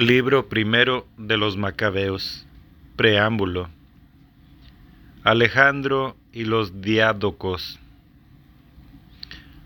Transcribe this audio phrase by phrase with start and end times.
[0.00, 2.46] Libro primero de los Macabeos.
[2.96, 3.68] Preámbulo.
[5.24, 7.78] Alejandro y los diádocos.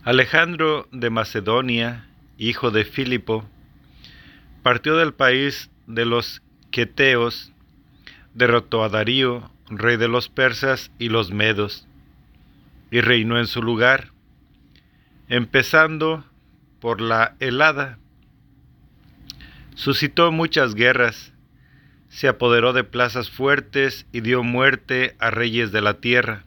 [0.02, 3.44] Alejandro de Macedonia, hijo de Filipo,
[4.64, 6.42] partió del país de los
[6.72, 7.52] Queteos,
[8.34, 11.86] derrotó a Darío, rey de los persas y los medos,
[12.90, 14.10] y reinó en su lugar,
[15.28, 16.24] empezando
[16.80, 18.00] por la helada
[19.74, 21.32] Suscitó muchas guerras,
[22.08, 26.44] se apoderó de plazas fuertes y dio muerte a reyes de la tierra.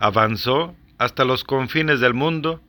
[0.00, 2.60] Avanzó hasta los confines del mundo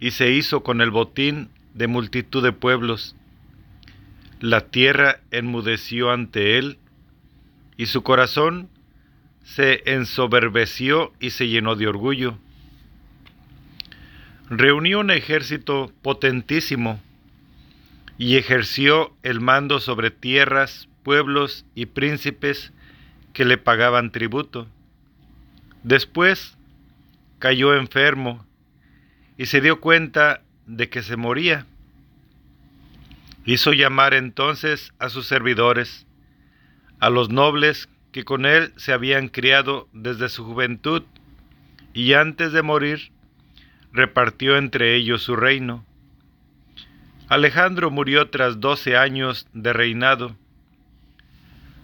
[0.00, 3.14] y se hizo con el botín de multitud de pueblos.
[4.40, 6.78] La tierra enmudeció ante él
[7.76, 8.70] y su corazón
[9.44, 12.38] se ensoberbeció y se llenó de orgullo.
[14.48, 17.00] Reunió un ejército potentísimo
[18.18, 22.72] y ejerció el mando sobre tierras, pueblos y príncipes
[23.32, 24.66] que le pagaban tributo.
[25.84, 26.58] Después
[27.38, 28.44] cayó enfermo
[29.36, 31.64] y se dio cuenta de que se moría.
[33.44, 36.06] Hizo llamar entonces a sus servidores,
[36.98, 41.04] a los nobles que con él se habían criado desde su juventud,
[41.94, 43.12] y antes de morir
[43.92, 45.86] repartió entre ellos su reino.
[47.28, 50.34] Alejandro murió tras doce años de reinado.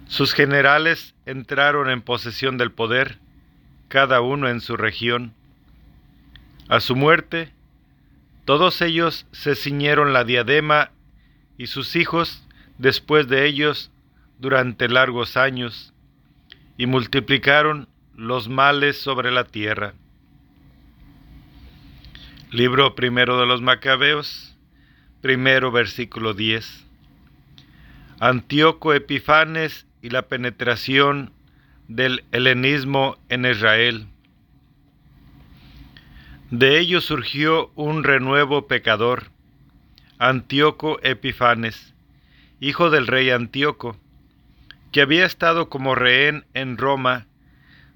[0.07, 3.19] Sus generales entraron en posesión del poder,
[3.87, 5.33] cada uno en su región.
[6.67, 7.51] A su muerte,
[8.45, 10.89] todos ellos se ciñeron la diadema
[11.59, 12.43] y sus hijos
[12.79, 13.91] después de ellos
[14.39, 15.93] durante largos años,
[16.77, 19.93] y multiplicaron los males sobre la tierra.
[22.51, 24.54] Libro primero de los Macabeos,
[25.25, 26.85] primero versículo 10.
[28.19, 31.31] Antíoco Epifanes y la penetración
[31.87, 34.05] del helenismo en Israel.
[36.51, 39.31] De ello surgió un renuevo pecador,
[40.19, 41.95] Antíoco Epifanes,
[42.59, 43.97] hijo del rey Antíoco,
[44.91, 47.25] que había estado como rehén en Roma,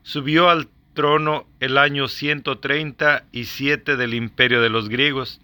[0.02, 5.42] subió al trono el año 137 del imperio de los griegos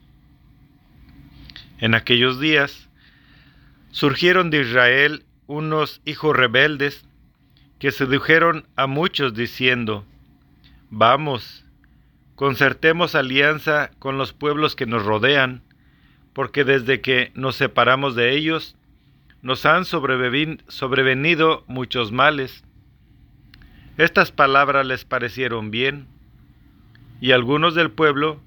[1.80, 2.90] en aquellos días
[3.92, 7.06] surgieron de Israel unos hijos rebeldes
[7.80, 10.06] que sedujeron a muchos diciendo,
[10.90, 11.66] Vamos,
[12.36, 15.62] concertemos alianza con los pueblos que nos rodean,
[16.34, 18.76] porque desde que nos separamos de ellos,
[19.42, 22.64] nos han sobrevenido muchos males.
[23.98, 26.08] Estas palabras les parecieron bien,
[27.22, 28.42] y algunos del pueblo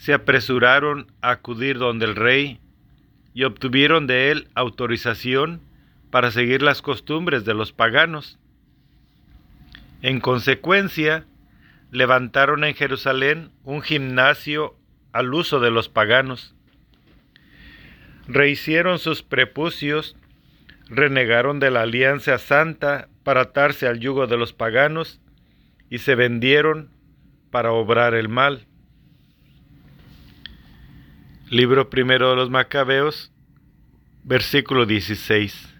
[0.00, 2.58] se apresuraron a acudir donde el rey
[3.34, 5.60] y obtuvieron de él autorización
[6.10, 8.38] para seguir las costumbres de los paganos.
[10.00, 11.26] En consecuencia,
[11.90, 14.74] levantaron en Jerusalén un gimnasio
[15.12, 16.54] al uso de los paganos.
[18.26, 20.16] Rehicieron sus prepucios,
[20.88, 25.20] renegaron de la alianza santa para atarse al yugo de los paganos
[25.90, 26.88] y se vendieron
[27.50, 28.66] para obrar el mal.
[31.50, 33.32] Libro primero de los Macabeos,
[34.22, 35.74] versículo 16.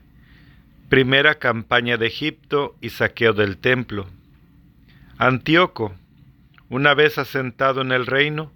[0.89, 4.09] Primera campaña de Egipto y saqueo del templo.
[5.17, 5.95] Antíoco,
[6.71, 8.51] una vez asentado en el reino,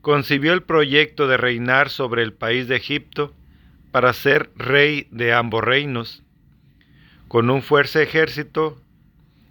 [0.00, 3.32] concibió el proyecto de reinar sobre el país de Egipto
[3.92, 6.24] para ser rey de ambos reinos.
[7.28, 8.82] Con un fuerte ejército,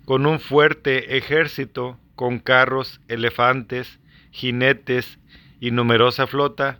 [0.04, 4.02] con un fuerte ejército, con carros, elefantes,
[4.32, 5.18] jinetes
[5.64, 6.80] y numerosa flota,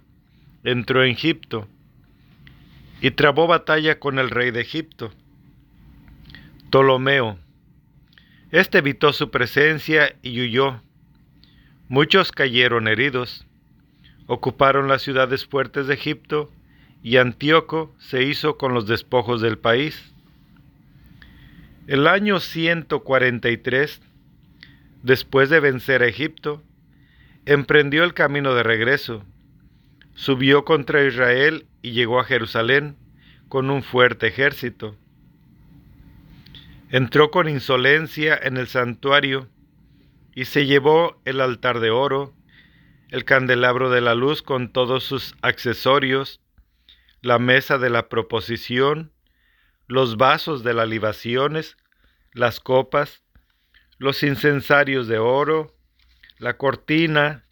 [0.66, 1.70] entró en Egipto
[3.00, 5.14] y trabó batalla con el rey de Egipto,
[6.70, 7.40] Ptolomeo.
[8.52, 10.82] Este evitó su presencia y huyó.
[11.88, 13.46] Muchos cayeron heridos.
[14.28, 16.52] Ocuparon las ciudades fuertes de Egipto
[17.02, 20.14] y Antíoco se hizo con los despojos del país.
[21.88, 24.02] El año 143,
[25.04, 26.62] después de vencer a Egipto,
[27.46, 29.24] emprendió el camino de regreso,
[30.16, 32.96] subió contra Israel y llegó a Jerusalén
[33.50, 34.96] con un fuerte ejército.
[36.90, 39.50] Entró con insolencia en el santuario
[40.36, 42.34] y se llevó el altar de oro,
[43.10, 46.40] el candelabro de la luz con todos sus accesorios,
[47.22, 49.12] la mesa de la proposición,
[49.88, 51.78] los vasos de las libaciones,
[52.34, 53.24] las copas,
[53.98, 55.73] los incensarios de oro,
[56.44, 57.46] la cortina,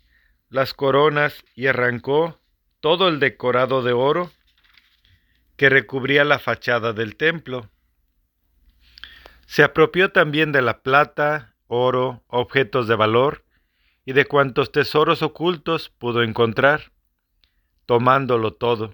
[0.49, 2.37] las coronas y arrancó
[2.81, 4.31] todo el decorado de oro
[5.55, 7.69] que recubría la fachada del templo.
[9.45, 13.45] Se apropió también de la plata, oro, objetos de valor
[14.03, 16.91] y de cuantos tesoros ocultos pudo encontrar,
[17.85, 18.93] tomándolo todo.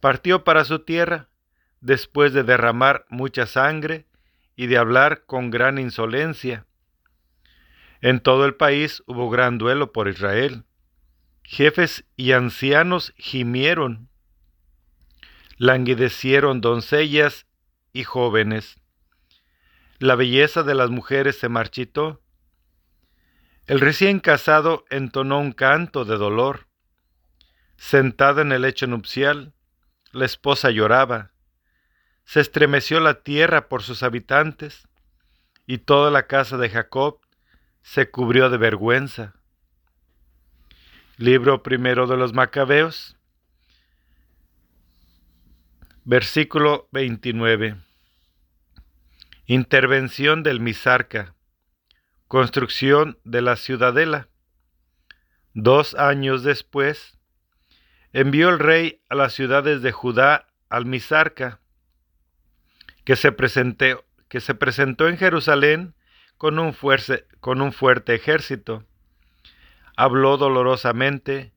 [0.00, 1.28] Partió para su tierra,
[1.82, 4.06] después de derramar mucha sangre
[4.56, 6.64] y de hablar con gran insolencia.
[8.00, 10.64] En todo el país hubo gran duelo por Israel.
[11.42, 14.08] Jefes y ancianos gimieron,
[15.58, 17.46] languidecieron doncellas
[17.92, 18.80] y jóvenes.
[19.98, 22.20] La belleza de las mujeres se marchitó.
[23.66, 26.66] El recién casado entonó un canto de dolor.
[27.76, 29.54] Sentada en el lecho nupcial,
[30.12, 31.32] la esposa lloraba.
[32.24, 34.88] Se estremeció la tierra por sus habitantes,
[35.66, 37.20] y toda la casa de Jacob
[37.84, 39.34] se cubrió de vergüenza.
[41.18, 43.16] Libro primero de los Macabeos,
[46.02, 47.76] versículo 29.
[49.44, 51.34] Intervención del Misarca.
[52.26, 54.28] Construcción de la ciudadela.
[55.52, 57.18] Dos años después,
[58.14, 61.60] envió el rey a las ciudades de Judá al Misarca,
[63.04, 63.36] que se,
[64.28, 65.94] que se presentó en Jerusalén
[66.44, 66.76] con un,
[67.40, 68.84] con un fuerte ejército.
[69.96, 71.54] Habló dolorosamente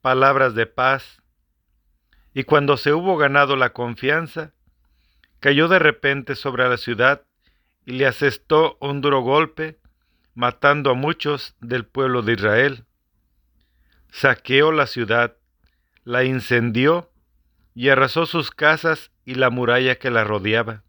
[0.00, 1.20] palabras de paz,
[2.32, 4.54] y cuando se hubo ganado la confianza,
[5.40, 7.26] cayó de repente sobre la ciudad
[7.84, 9.78] y le asestó un duro golpe,
[10.34, 12.86] matando a muchos del pueblo de Israel.
[14.10, 15.36] Saqueó la ciudad,
[16.04, 17.10] la incendió
[17.74, 20.82] y arrasó sus casas y la muralla que la rodeaba.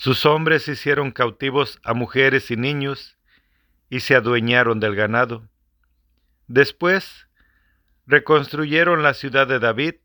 [0.00, 3.18] Sus hombres hicieron cautivos a mujeres y niños
[3.90, 5.46] y se adueñaron del ganado.
[6.46, 7.28] Después
[8.06, 9.96] reconstruyeron la ciudad de David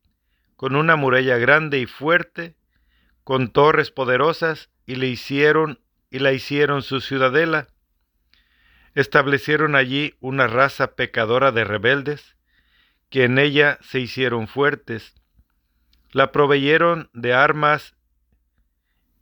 [0.58, 2.58] con una muralla grande y fuerte,
[3.24, 7.68] con torres poderosas y le hicieron y la hicieron su ciudadela.
[8.96, 12.36] Establecieron allí una raza pecadora de rebeldes,
[13.10, 15.16] que en ella se hicieron fuertes.
[16.12, 17.95] La proveyeron de armas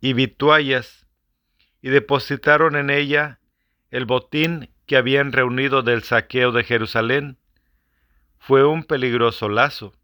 [0.04, 1.06] y vituallas,
[1.80, 3.40] y depositaron en ella
[3.90, 7.38] el botín que habían reunido del saqueo de Jerusalén.
[8.36, 9.94] Fue un peligroso lazo.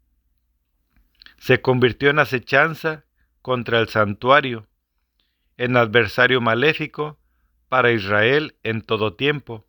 [1.37, 3.05] Se convirtió en acechanza
[3.43, 4.67] contra el santuario,
[5.57, 7.19] en adversario maléfico
[7.69, 9.67] para Israel en todo tiempo.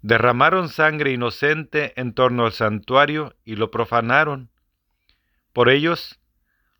[0.00, 4.50] Derramaron sangre inocente en torno al santuario y lo profanaron.
[5.52, 6.18] Por ellos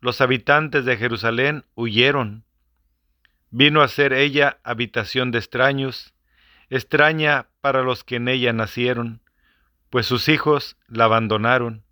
[0.03, 2.43] los habitantes de Jerusalén huyeron.
[3.51, 6.13] Vino a ser ella habitación de extraños,
[6.69, 9.21] extraña para los que en ella nacieron,
[9.89, 11.85] pues sus hijos la abandonaron.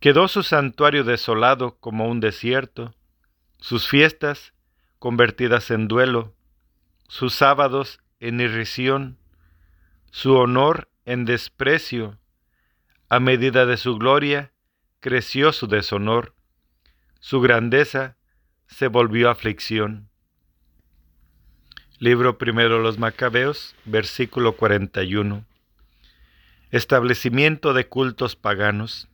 [0.00, 2.94] Quedó su santuario desolado como un desierto,
[3.58, 4.54] sus fiestas
[4.98, 6.32] convertidas en duelo,
[7.06, 9.18] sus sábados en irrisión,
[10.10, 12.18] su honor en desprecio.
[13.10, 14.52] A medida de su gloria
[15.00, 16.37] creció su deshonor
[17.20, 18.16] su grandeza
[18.68, 20.08] se volvió aflicción.
[21.98, 25.44] Libro primero los Macabeos, versículo 41.
[26.70, 29.08] Establecimiento de cultos paganos.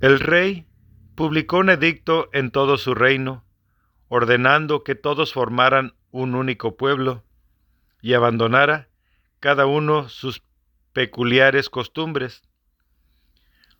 [0.00, 0.66] El rey
[1.16, 3.44] publicó un edicto en todo su reino,
[4.08, 7.24] ordenando que todos formaran un único pueblo
[8.00, 8.88] y abandonara
[9.40, 10.42] cada uno sus
[10.92, 12.42] peculiares costumbres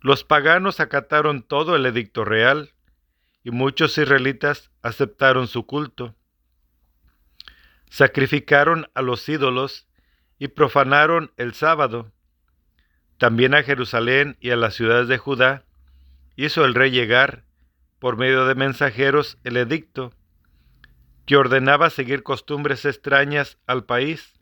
[0.02, 2.72] los paganos acataron todo el edicto real
[3.44, 6.14] y muchos israelitas aceptaron su culto.
[7.90, 9.88] Sacrificaron a los ídolos
[10.38, 12.11] y profanaron el sábado.
[13.18, 15.64] También a Jerusalén y a las ciudades de Judá
[16.37, 17.44] hizo el rey llegar,
[17.99, 20.12] por medio de mensajeros, el edicto,
[21.26, 24.32] que ordenaba seguir costumbres extrañas al país.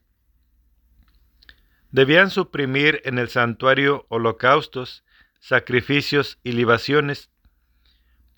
[1.91, 5.05] Debían suprimir en el santuario holocaustos
[5.41, 7.30] sacrificios y libaciones,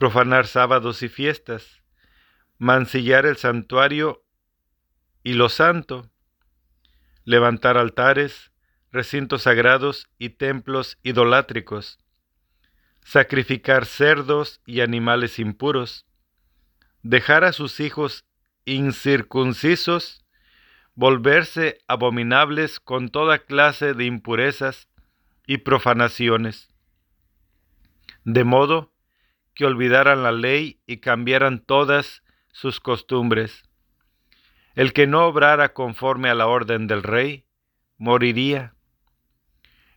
[0.03, 1.81] profanar sábados y fiestas,
[2.59, 4.25] mancillar el santuario
[5.23, 6.11] y lo santo,
[7.23, 8.51] levantar altares,
[8.91, 12.01] recintos sagrados y templos idolátricos,
[13.05, 16.05] sacrificar cerdos y animales impuros,
[17.05, 18.25] dejar a sus hijos
[18.65, 20.25] incircuncisos,
[20.97, 24.89] volverse abominables con toda clase de impurezas
[25.47, 26.75] y profanaciones.
[28.25, 28.92] De modo
[29.55, 33.65] que olvidaran la ley y cambiaran todas sus costumbres.
[34.75, 37.47] El que no obrara conforme a la orden del rey,
[37.99, 38.75] moriría.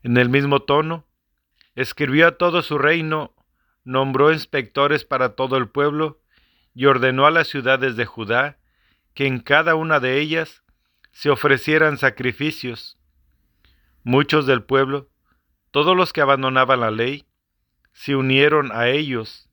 [0.03, 1.07] En el mismo tono,
[1.75, 3.35] escribió a todo su reino
[3.85, 6.19] nombró inspectores para todo el pueblo
[6.73, 8.57] y ordenó a las ciudades de Judá
[9.13, 10.63] que en cada una de ellas
[11.11, 12.97] se ofrecieran sacrificios.
[14.03, 15.09] Muchos del pueblo,
[15.71, 17.25] todos los que abandonaban la ley,
[17.93, 19.44] se unieron a ellos,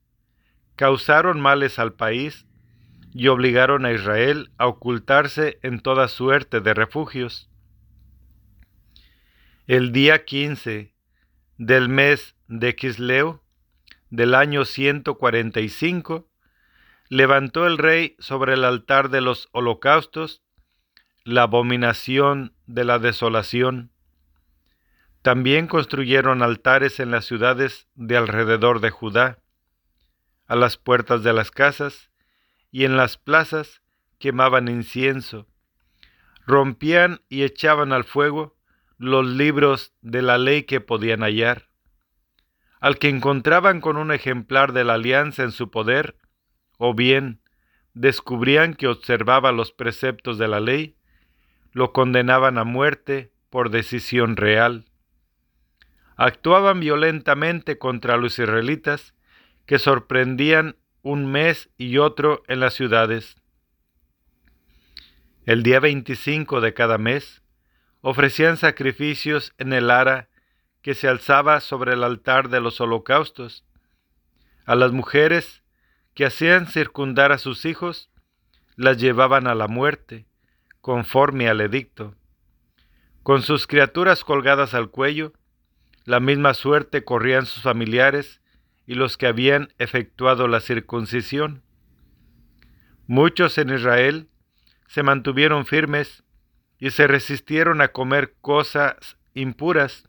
[0.75, 2.45] causaron males al país
[3.13, 7.49] y obligaron a Israel a ocultarse en toda suerte de refugios.
[9.67, 10.93] El día 15
[11.57, 13.43] del mes de Quisleo
[14.13, 16.29] del año 145,
[17.09, 20.43] levantó el rey sobre el altar de los holocaustos
[21.23, 23.89] la abominación de la desolación.
[25.23, 29.39] También construyeron altares en las ciudades de alrededor de Judá,
[30.47, 32.11] a las puertas de las casas
[32.71, 33.81] y en las plazas
[34.19, 35.47] quemaban incienso.
[36.45, 38.57] Rompían y echaban al fuego
[38.97, 41.69] los libros de la ley que podían hallar.
[42.79, 46.17] Al que encontraban con un ejemplar de la alianza en su poder,
[46.77, 47.41] o bien
[47.93, 50.97] descubrían que observaba los preceptos de la ley,
[51.71, 54.85] lo condenaban a muerte por decisión real.
[56.15, 59.13] Actuaban violentamente contra los israelitas
[59.65, 63.35] que sorprendían un mes y otro en las ciudades.
[65.45, 67.41] El día 25 de cada mes
[68.01, 70.29] ofrecían sacrificios en el ara
[70.81, 73.65] que se alzaba sobre el altar de los holocaustos.
[74.65, 75.63] A las mujeres
[76.13, 78.09] que hacían circundar a sus hijos,
[78.75, 80.25] las llevaban a la muerte,
[80.81, 82.15] conforme al edicto.
[83.23, 85.33] Con sus criaturas colgadas al cuello,
[86.03, 88.41] la misma suerte corrían sus familiares
[88.85, 91.61] y los que habían efectuado la circuncisión.
[93.07, 94.27] Muchos en Israel
[94.87, 96.23] se mantuvieron firmes
[96.79, 100.07] y se resistieron a comer cosas impuras.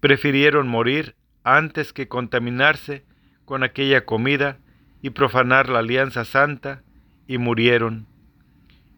[0.00, 3.04] Prefirieron morir antes que contaminarse
[3.44, 4.58] con aquella comida
[5.02, 6.82] y profanar la alianza santa,
[7.28, 8.06] y murieron.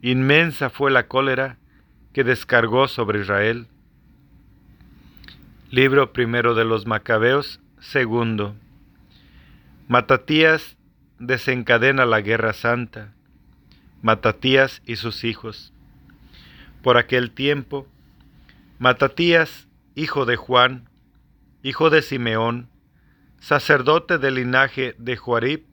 [0.02, 1.58] Inmensa fue la cólera
[2.12, 3.66] que descargó sobre Israel.
[5.70, 8.56] Libro primero de los Macabeos, Segundo.
[9.86, 10.76] Matatías
[11.18, 13.12] desencadena la guerra santa.
[14.02, 15.72] Matatías y sus hijos.
[16.82, 17.86] Por aquel tiempo,
[18.78, 20.88] Matatías, hijo de Juan,
[21.62, 22.68] hijo de Simeón,
[23.40, 25.64] sacerdote del linaje de Juarib,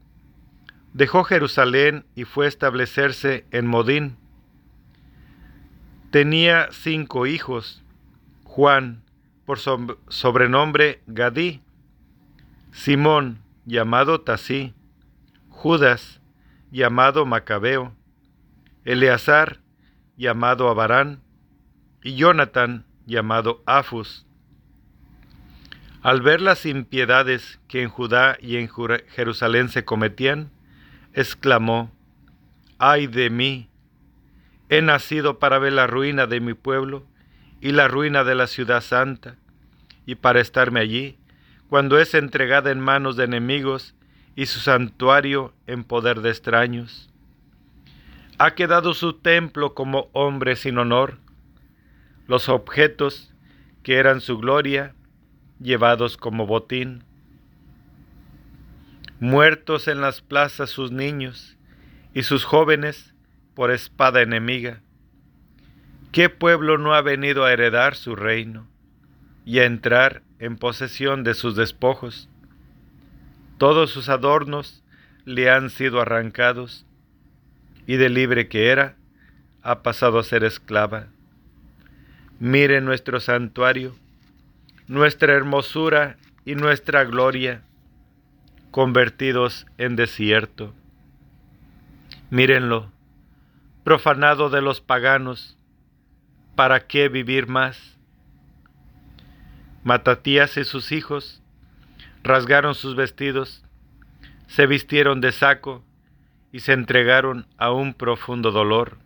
[0.93, 4.17] dejó Jerusalén y fue a establecerse en Modín.
[6.11, 7.83] Tenía cinco hijos,
[8.43, 9.03] Juan,
[9.45, 11.61] por sobrenombre Gadí,
[12.75, 14.73] Simón, llamado Tasí,
[15.47, 16.21] Judas,
[16.71, 17.95] llamado Macabeo,
[18.83, 19.61] Eleazar,
[20.17, 21.21] llamado Abarán,
[22.03, 24.27] y Jonathan, llamado Afus.
[26.03, 28.69] Al ver las impiedades que en Judá y en
[29.07, 30.51] Jerusalén se cometían,
[31.13, 31.91] exclamó,
[32.77, 33.69] ay de mí,
[34.67, 37.07] he nacido para ver la ruina de mi pueblo
[37.61, 39.37] y la ruina de la ciudad santa,
[40.05, 41.17] y para estarme allí
[41.75, 43.95] cuando es entregada en manos de enemigos
[44.33, 47.09] y su santuario en poder de extraños.
[48.37, 51.17] Ha quedado su templo como hombre sin honor,
[52.27, 53.33] los objetos
[53.83, 54.95] que eran su gloria,
[55.59, 57.03] llevados como botín.
[59.19, 61.57] Muertos en las plazas sus niños
[62.13, 63.13] y sus jóvenes
[63.53, 64.79] por espada enemiga.
[66.13, 68.65] ¿Qué pueblo no ha venido a heredar su reino
[69.43, 72.29] y a entrar en posesión de sus despojos.
[73.57, 74.83] Todos sus adornos
[75.25, 76.85] le han sido arrancados,
[77.87, 78.95] y de libre que era,
[79.63, 81.07] ha pasado a ser esclava.
[82.39, 83.95] Mire nuestro santuario,
[84.87, 87.63] nuestra hermosura y nuestra gloria,
[88.69, 90.73] convertidos en desierto.
[92.29, 92.91] Mírenlo,
[93.83, 95.57] profanado de los paganos,
[96.55, 97.94] ¿para qué vivir más?
[99.85, 101.43] Matatías y sus hijos
[102.23, 103.63] rasgaron sus vestidos,
[104.47, 105.85] se vistieron de saco
[106.51, 108.97] y se entregaron a un profundo dolor.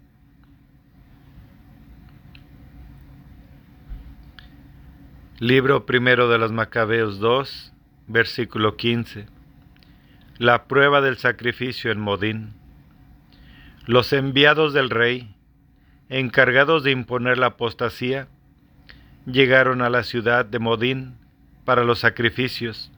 [5.39, 7.74] Libro primero de los Macabeos 2,
[8.07, 9.25] versículo 15.
[10.38, 12.53] La prueba del sacrificio en Modín.
[13.86, 15.36] Los enviados del rey,
[16.07, 18.29] encargados de imponer la apostasía,
[19.25, 21.15] llegaron a la ciudad de Modín
[21.65, 22.91] para los sacrificios.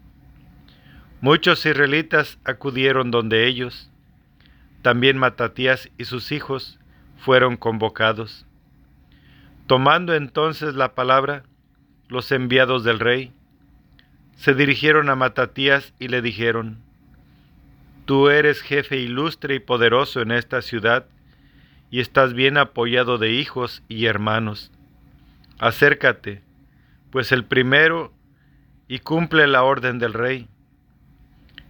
[1.20, 3.92] Muchos israelitas acudieron donde ellos.
[4.82, 6.80] También Matatías y sus hijos
[7.18, 8.46] fueron convocados.
[9.68, 11.44] Tomando entonces la palabra,
[12.08, 13.32] los enviados del rey
[14.36, 16.80] se dirigieron a Matatías y le dijeron,
[18.06, 21.06] Tú eres jefe ilustre y poderoso en esta ciudad,
[21.92, 24.72] y estás bien apoyado de hijos y hermanos.
[25.62, 26.42] Acércate,
[27.12, 28.12] pues el primero,
[28.88, 30.48] y cumple la orden del rey,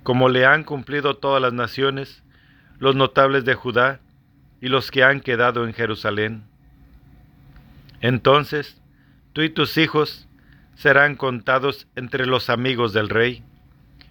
[0.02, 2.24] como le han cumplido todas las naciones,
[2.80, 4.00] los notables de Judá
[4.62, 6.44] y los que han quedado en Jerusalén.
[8.00, 8.82] Entonces,
[9.34, 10.26] tú y tus hijos
[10.76, 13.44] serán contados entre los amigos del rey,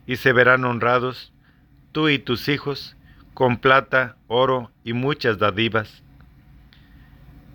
[0.07, 1.33] y se verán honrados,
[1.93, 2.97] tú y tus hijos,
[3.33, 6.03] con plata, oro y muchas dadivas.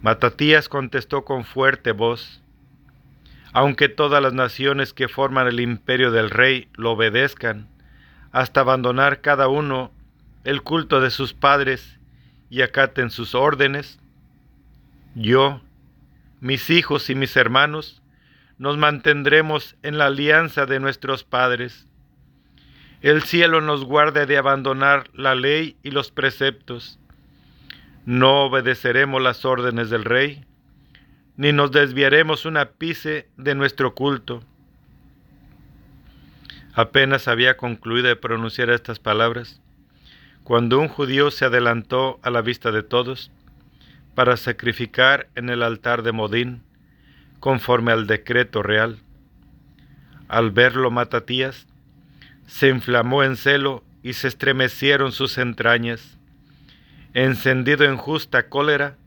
[0.06, 2.40] Matatías contestó con fuerte voz,
[3.54, 7.68] aunque todas las naciones que forman el imperio del rey lo obedezcan,
[8.32, 9.92] hasta abandonar cada uno
[10.44, 11.98] el culto de sus padres
[12.52, 14.00] y acaten sus órdenes,
[15.16, 15.60] yo,
[16.40, 18.04] mis hijos y mis hermanos,
[18.60, 21.88] nos mantendremos en la alianza de nuestros padres.
[23.02, 27.00] El cielo nos guarde de abandonar la ley y los preceptos.
[28.06, 30.46] No obedeceremos las órdenes del rey,
[31.38, 34.44] ni nos desviaremos un ápice de nuestro culto.
[36.74, 39.60] Apenas había concluido de pronunciar estas palabras,
[40.44, 43.32] cuando un judío se adelantó a la vista de todos
[44.14, 46.62] para sacrificar en el altar de Modín
[47.40, 49.00] conforme al decreto real.
[50.28, 51.68] Al verlo Matatías,
[52.46, 56.20] se inflamó en celo y se estremecieron sus entrañas.
[57.16, 58.98] Encendido en justa cólera,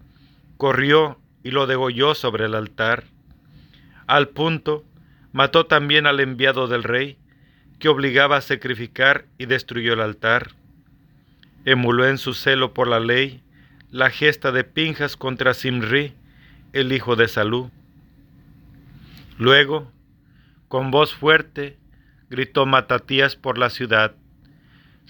[0.57, 3.05] corrió y lo degolló sobre el altar.
[4.07, 4.83] Al punto,
[5.33, 7.19] mató también al enviado del rey,
[7.79, 10.53] que obligaba a sacrificar y destruyó el altar.
[11.67, 13.43] Emuló en su celo por la ley
[13.91, 16.15] la gesta de Pinjas contra Simri,
[16.73, 17.71] el hijo de Salú,
[19.37, 19.93] Luego,
[20.69, 21.77] con voz fuerte,
[22.31, 24.15] gritó Matatías por la ciudad,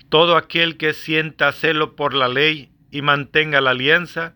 [0.09, 4.35] Todo aquel que sienta celo por la ley y mantenga la alianza,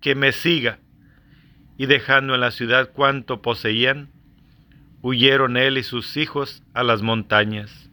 [0.00, 0.78] que me siga.
[1.76, 4.10] Y dejando en la ciudad cuanto poseían,
[5.00, 7.90] huyeron él y sus hijos a las montañas.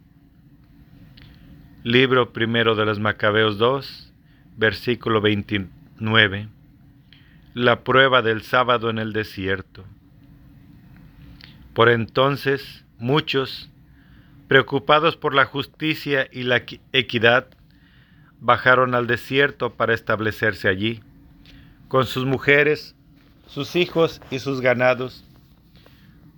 [1.84, 4.14] Libro primero de los Macabeos 2,
[4.58, 6.50] versículo 29.
[7.54, 9.86] La prueba del sábado en el desierto.
[11.74, 13.70] Por entonces muchos,
[14.48, 17.48] preocupados por la justicia y la equidad,
[18.40, 21.02] bajaron al desierto para establecerse allí,
[21.88, 22.96] con sus mujeres,
[23.48, 25.26] sus hijos y sus ganados,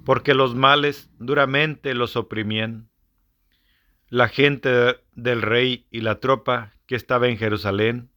[0.06, 2.90] porque los males duramente los oprimían.
[4.10, 8.10] La gente del rey y la tropa que estaba en Jerusalén,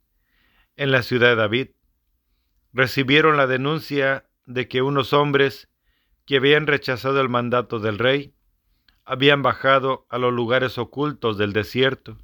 [0.76, 1.68] en la ciudad de David,
[2.72, 5.68] recibieron la denuncia de que unos hombres
[6.26, 8.34] que habían rechazado el mandato del rey,
[9.04, 12.16] habían bajado a los lugares ocultos del desierto.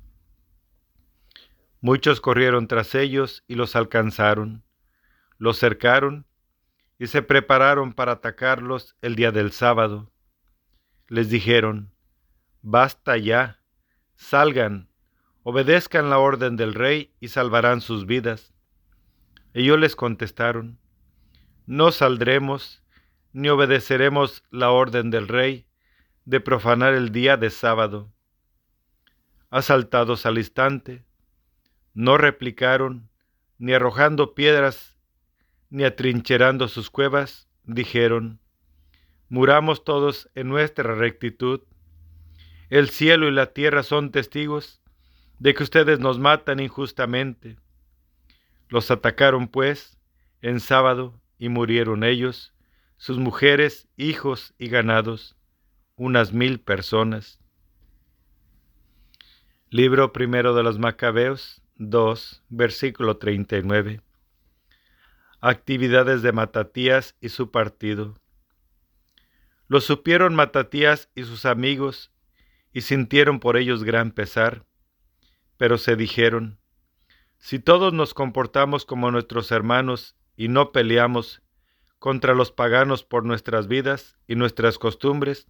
[1.83, 4.63] Muchos corrieron tras ellos y los alcanzaron,
[5.39, 6.27] los cercaron
[6.99, 10.13] y se prepararon para atacarlos el día del sábado.
[11.09, 11.95] Les dijeron,
[12.61, 13.63] Basta ya,
[14.15, 14.91] salgan,
[15.43, 18.53] obedezcan la orden del rey y salvarán sus vidas.
[19.55, 20.79] Ellos les contestaron,
[21.65, 22.83] No saldremos
[23.33, 25.67] ni obedeceremos la orden del rey
[26.27, 28.13] de profanar el día de sábado.
[29.49, 31.05] Asaltados al instante,
[31.95, 33.09] no replicaron,
[33.59, 34.97] ni arrojando piedras,
[35.69, 38.41] ni atrincherando sus cuevas, dijeron,
[39.29, 41.61] Muramos todos en nuestra rectitud.
[42.69, 44.83] El cielo y la tierra son testigos
[45.39, 47.57] de que ustedes nos matan injustamente.
[48.69, 49.99] Los atacaron, pues,
[50.43, 52.53] en sábado, y murieron ellos,
[52.97, 55.37] sus mujeres, hijos y ganados,
[55.97, 57.41] unas mil personas.
[59.71, 64.03] Libro primero de los Macabeos, 2, versículo 39.
[65.41, 68.21] Actividades de Matatías y su partido.
[69.67, 72.13] Lo supieron Matatías y sus amigos
[72.75, 74.67] y sintieron por ellos gran pesar,
[75.57, 76.59] pero se dijeron,
[77.39, 81.41] si todos nos comportamos como nuestros hermanos y no peleamos,
[81.99, 85.49] contra los paganos por nuestras vidas y nuestras costumbres,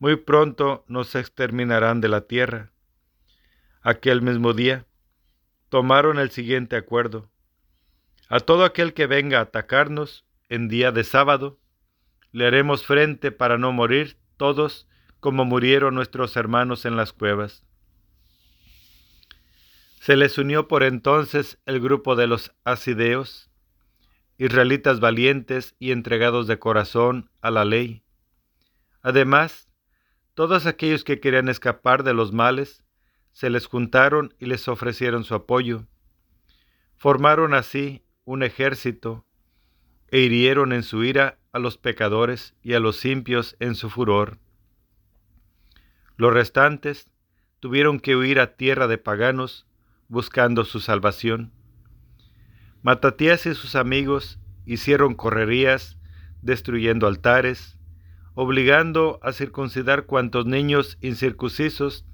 [0.00, 2.72] muy pronto nos exterminarán de la tierra.
[3.82, 4.88] Aquel mismo día
[5.74, 7.32] tomaron el siguiente acuerdo.
[8.28, 11.58] A todo aquel que venga a atacarnos en día de sábado,
[12.30, 14.86] le haremos frente para no morir todos
[15.18, 17.66] como murieron nuestros hermanos en las cuevas.
[19.98, 23.50] Se les unió por entonces el grupo de los asideos,
[24.38, 28.04] israelitas valientes y entregados de corazón a la ley.
[29.02, 29.68] Además,
[30.34, 32.83] todos aquellos que querían escapar de los males
[33.34, 35.86] se les juntaron y les ofrecieron su apoyo.
[36.96, 39.26] Formaron así un ejército
[40.08, 44.38] e hirieron en su ira a los pecadores y a los impios en su furor.
[46.16, 47.10] Los restantes
[47.58, 49.66] tuvieron que huir a tierra de paganos
[50.06, 51.52] buscando su salvación.
[52.82, 55.98] Matatías y sus amigos hicieron correrías,
[56.40, 57.78] destruyendo altares,
[58.34, 62.06] obligando a circuncidar cuantos niños incircuncisos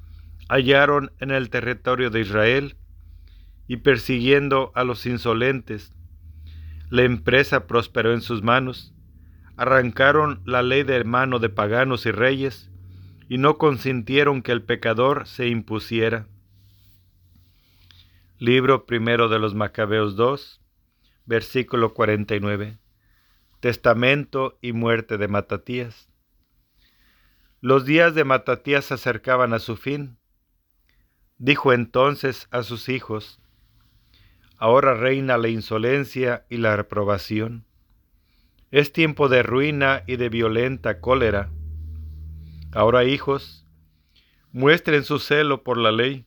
[0.51, 2.77] hallaron en el territorio de Israel
[3.69, 5.95] y persiguiendo a los insolentes.
[6.91, 8.93] La empresa prosperó en sus manos.
[9.57, 12.69] Arrancaron la ley de mano de paganos y reyes
[13.29, 16.27] y no consintieron que el pecador se impusiera.
[18.39, 20.61] Libro primero de los Macabeos 2,
[21.27, 22.79] versículo 49.
[23.61, 26.09] Testamento y muerte de Matatías.
[27.61, 30.17] Los días de Matatías se acercaban a su fin.
[31.41, 33.41] Dijo entonces a sus hijos,
[34.57, 37.65] Ahora reina la insolencia y la reprobación.
[38.71, 41.51] Es tiempo de ruina y de violenta cólera.
[42.73, 43.67] Ahora, hijos,
[44.53, 46.27] muestren su celo por la ley.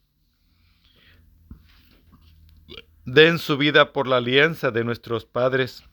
[3.06, 5.86] Den su vida por la alianza de nuestros padres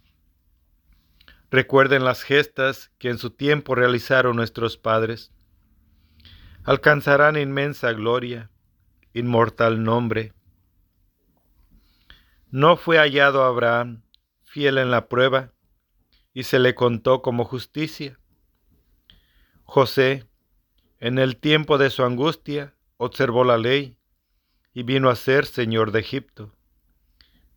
[1.50, 5.33] Recuerden las gestas que en su tiempo realizaron nuestros padres.
[6.62, 8.50] Alcanzarán inmensa gloria,
[9.14, 10.33] inmortal nombre.
[12.51, 14.03] No fue hallado Abraham
[14.51, 15.53] fiel en la prueba,
[16.35, 18.18] y se le contó como justicia.
[19.62, 20.27] José,
[20.99, 23.96] en el tiempo de su angustia, observó la ley
[24.75, 26.53] y vino a ser señor de Egipto.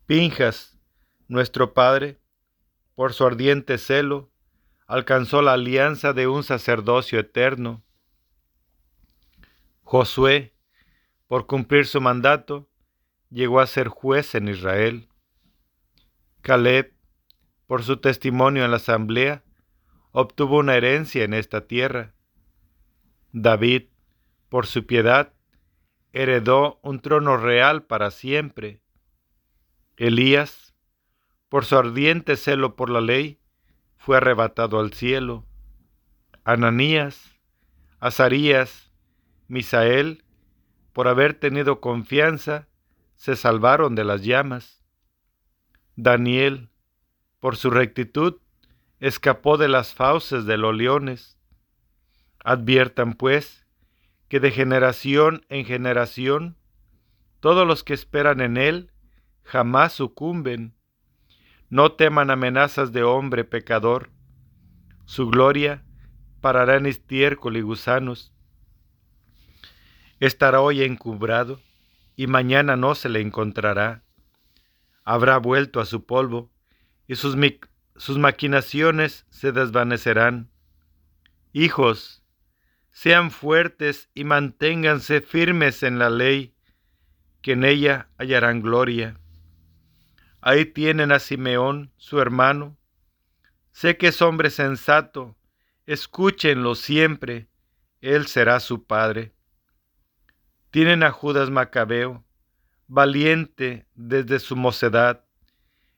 [0.06, 0.78] Pinjas,
[1.26, 2.20] nuestro padre,
[2.94, 4.30] por su ardiente celo,
[4.86, 7.82] alcanzó la alianza de un sacerdocio eterno.
[9.82, 10.53] Josué,
[11.34, 12.70] por cumplir su mandato,
[13.28, 15.08] llegó a ser juez en Israel.
[16.42, 16.94] Caleb,
[17.66, 19.42] por su testimonio en la asamblea,
[20.12, 22.14] obtuvo una herencia en esta tierra.
[23.32, 23.88] David,
[24.48, 25.32] por su piedad,
[26.12, 28.80] heredó un trono real para siempre.
[29.96, 30.76] Elías,
[31.48, 33.40] por su ardiente celo por la ley,
[33.96, 35.44] fue arrebatado al cielo.
[36.44, 37.40] Ananías,
[37.98, 38.92] Azarías,
[39.48, 40.23] Misael,
[40.94, 42.68] por haber tenido confianza,
[43.16, 44.82] se salvaron de las llamas.
[45.96, 46.70] Daniel,
[47.40, 48.38] por su rectitud,
[49.00, 51.38] escapó de las fauces de los leones.
[52.42, 53.66] Adviertan, pues,
[54.28, 56.56] que de generación en generación,
[57.40, 58.90] todos los que esperan en Él
[59.42, 60.74] jamás sucumben
[61.70, 64.10] no teman amenazas de hombre pecador.
[65.06, 65.84] Su gloria
[66.40, 68.33] parará en estiércol y gusanos.
[70.20, 71.60] Estará hoy encumbrado
[72.16, 74.02] y mañana no se le encontrará.
[75.04, 76.50] Habrá vuelto a su polvo
[77.06, 77.36] y sus,
[77.96, 80.50] sus maquinaciones se desvanecerán.
[81.52, 82.24] Hijos,
[82.90, 86.54] sean fuertes y manténganse firmes en la ley,
[87.42, 89.18] que en ella hallarán gloria.
[90.40, 92.76] Ahí tienen a Simeón, su hermano.
[93.72, 95.36] Sé que es hombre sensato,
[95.86, 97.48] escúchenlo siempre,
[98.00, 99.34] él será su padre.
[100.74, 102.24] Tienen a Judas Macabeo,
[102.88, 105.24] valiente desde su mocedad.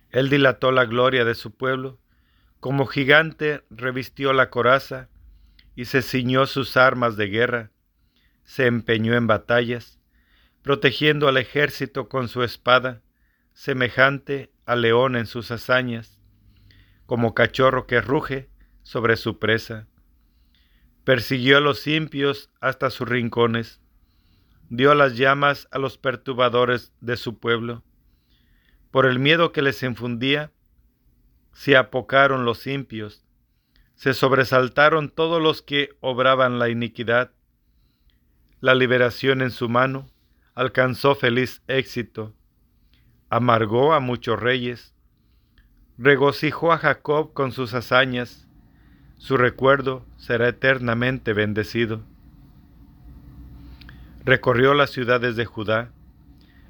[0.09, 1.99] Él dilató la gloria de su pueblo,
[2.59, 5.09] como gigante revistió la coraza
[5.77, 7.71] y se ciñó sus armas de guerra,
[8.43, 9.99] se empeñó en batallas,
[10.63, 13.03] protegiendo al ejército con su espada,
[13.53, 16.19] semejante al león en sus hazañas,
[17.05, 18.49] como cachorro que ruge
[18.81, 19.85] sobre su presa.
[21.03, 23.79] Persiguió a los impios hasta sus rincones,
[24.69, 27.83] dio las llamas a los perturbadores de su pueblo.
[28.89, 30.51] Por el miedo que les infundía,
[31.53, 33.26] se apocaron los impios,
[33.97, 37.31] se sobresaltaron todos los que obraban la iniquidad.
[38.61, 40.07] La liberación en su mano
[40.53, 42.33] alcanzó feliz éxito,
[43.29, 44.93] amargó a muchos reyes,
[45.97, 48.47] regocijó a Jacob con sus hazañas,
[49.17, 52.01] su recuerdo será eternamente bendecido.
[54.25, 55.89] Recorrió las ciudades de Judá,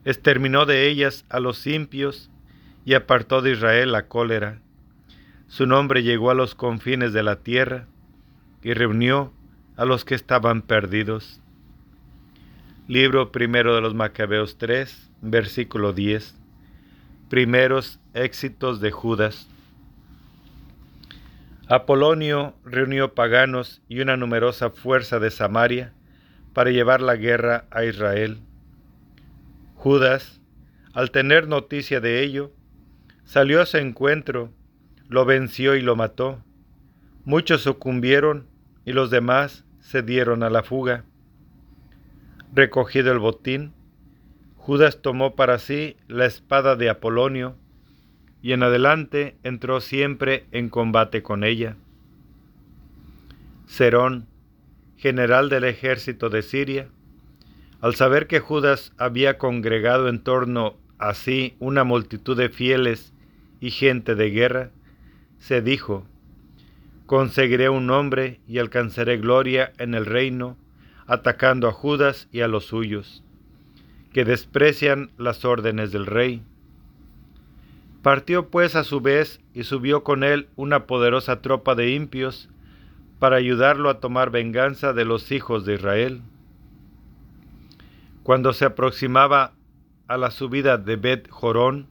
[0.06, 2.32] exterminó de ellas a los impios
[2.86, 4.62] y apartó de Israel la cólera.
[5.48, 7.88] Su nombre llegó a los confines de la tierra
[8.62, 9.32] y reunió
[9.78, 11.40] a los que estaban perdidos.
[12.88, 16.36] Libro primero de los Macabeos 3, versículo 10.
[17.30, 19.48] Primeros éxitos de Judas.
[21.70, 25.94] Apolonio reunió paganos y una numerosa fuerza de Samaria
[26.54, 28.40] para llevar la guerra a Israel.
[29.76, 30.40] Judas,
[30.94, 32.52] al tener noticia de ello,
[33.26, 34.52] salió a su encuentro,
[35.10, 36.44] lo venció y lo mató.
[37.26, 38.48] Muchos sucumbieron
[38.86, 41.04] y los demás se dieron a la fuga.
[42.54, 43.74] Recogido el botín,
[44.56, 47.56] Judas tomó para sí la espada de Apolonio,
[48.42, 51.76] y en adelante entró siempre en combate con ella.
[53.66, 54.28] Cerón,
[54.98, 56.90] general del ejército de Siria,
[57.82, 63.14] al saber que Judas había congregado en torno a sí una multitud de fieles
[63.60, 64.72] y gente de guerra,
[65.40, 66.06] se dijo,
[67.08, 70.58] Conseguiré un nombre y alcanzaré gloria en el reino,
[71.06, 73.24] atacando a Judas y a los suyos,
[74.12, 76.44] que desprecian las órdenes del rey.
[78.02, 82.50] Partió pues a su vez y subió con él una poderosa tropa de impios
[83.20, 86.22] para ayudarlo a tomar venganza de los hijos de Israel.
[88.24, 89.54] Cuando se aproximaba
[90.10, 91.88] a la subida de Bet Jorón,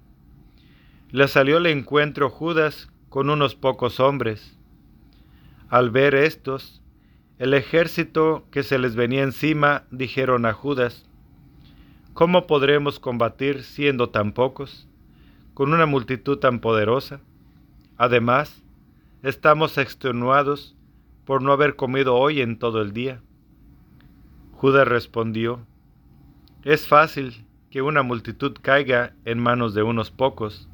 [1.10, 4.58] le salió al encuentro Judas con unos pocos hombres.
[5.70, 6.82] Al ver estos,
[7.38, 11.08] el ejército que se les venía encima dijeron a Judas,
[12.12, 14.86] ¿Cómo podremos combatir siendo tan pocos?
[15.54, 17.22] con una multitud tan poderosa.
[17.96, 18.62] Además,
[19.22, 20.76] estamos extenuados
[21.24, 23.22] por no haber comido hoy en todo el día.
[24.52, 25.60] Judas respondió,
[26.64, 30.68] es fácil que una multitud caiga en manos de unos pocos.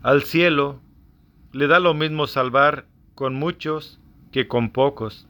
[0.00, 0.80] Al cielo
[1.52, 4.00] le da lo mismo salvar con muchos
[4.32, 5.26] que con pocos.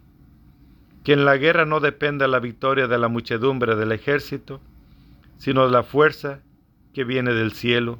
[1.05, 4.61] Que en la guerra no dependa la victoria de la muchedumbre del ejército,
[5.39, 6.41] sino la fuerza
[6.93, 7.99] que viene del cielo.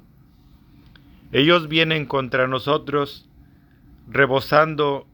[1.31, 3.29] Ellos vienen contra nosotros
[4.11, 5.07] rebosando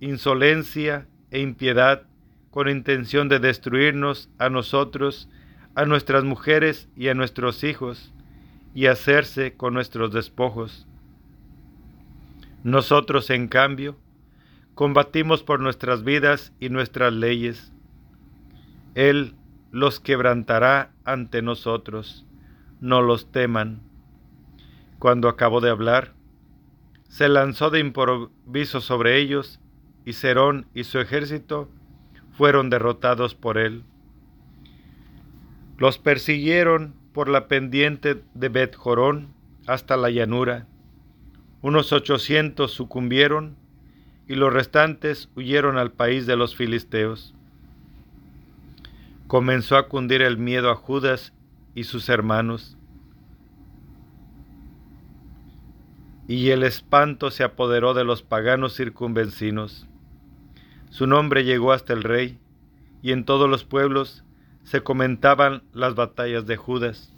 [0.00, 2.02] insolencia e impiedad
[2.50, 5.28] con intención de destruirnos a nosotros,
[5.74, 8.12] a nuestras mujeres y a nuestros hijos,
[8.74, 10.87] y hacerse con nuestros despojos.
[12.68, 13.96] Nosotros, en cambio,
[14.74, 17.72] combatimos por nuestras vidas y nuestras leyes.
[18.94, 19.34] Él
[19.72, 22.26] los quebrantará ante nosotros.
[22.82, 23.80] No los teman.
[24.98, 26.12] Cuando acabó de hablar,
[27.08, 29.60] se lanzó de improviso sobre ellos,
[30.04, 31.70] y Cerón y su ejército
[32.32, 33.82] fueron derrotados por él.
[35.78, 39.32] Los persiguieron por la pendiente de Bet Jorón
[39.66, 40.66] hasta la llanura.
[41.62, 43.56] Unos ochocientos sucumbieron
[44.26, 47.34] y los restantes huyeron al país de los filisteos.
[49.26, 51.32] Comenzó a cundir el miedo a Judas
[51.74, 52.78] y sus hermanos
[56.28, 59.86] y el espanto se apoderó de los paganos circunvencinos.
[60.90, 62.38] Su nombre llegó hasta el rey,
[63.02, 64.24] y en todos los pueblos
[64.62, 67.14] se comentaban las batallas de Judas.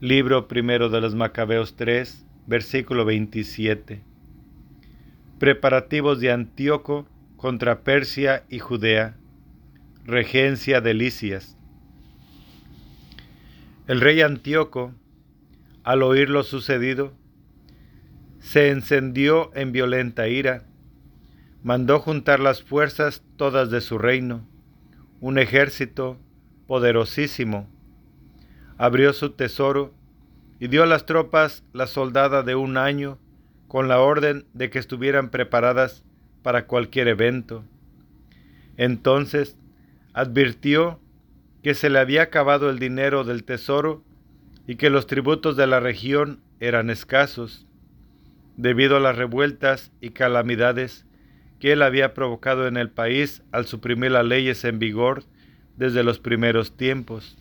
[0.00, 4.02] Libro primero de los Macabeos 3, versículo 27.
[5.38, 7.06] Preparativos de Antíoco
[7.36, 9.16] contra Persia y Judea.
[10.04, 11.58] Regencia de Licias.
[13.88, 14.94] El rey Antíoco,
[15.82, 17.12] al oír lo sucedido,
[18.38, 20.64] se encendió en violenta ira.
[21.64, 24.46] Mandó juntar las fuerzas todas de su reino,
[25.20, 26.16] un ejército
[26.68, 27.68] poderosísimo.
[28.78, 29.92] Abrió su tesoro
[30.60, 33.18] y dio a las tropas la soldada de un año
[33.68, 36.02] con la orden de que estuvieran preparadas
[36.42, 37.64] para cualquier evento.
[38.76, 39.58] Entonces
[40.12, 41.00] advirtió
[41.62, 44.04] que se le había acabado el dinero del tesoro
[44.66, 47.66] y que los tributos de la región eran escasos,
[48.56, 51.04] debido a las revueltas y calamidades
[51.60, 55.24] que él había provocado en el país al suprimir las leyes en vigor
[55.76, 57.36] desde los primeros tiempos.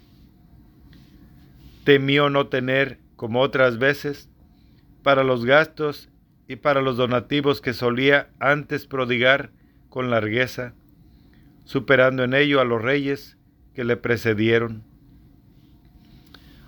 [1.84, 4.30] Temió no tener, como otras veces,
[5.04, 6.10] para los gastos
[6.48, 9.52] y para los donativos que solía antes prodigar
[9.90, 10.74] con largueza,
[11.64, 13.38] superando en ello a los reyes
[13.74, 14.84] que le precedieron.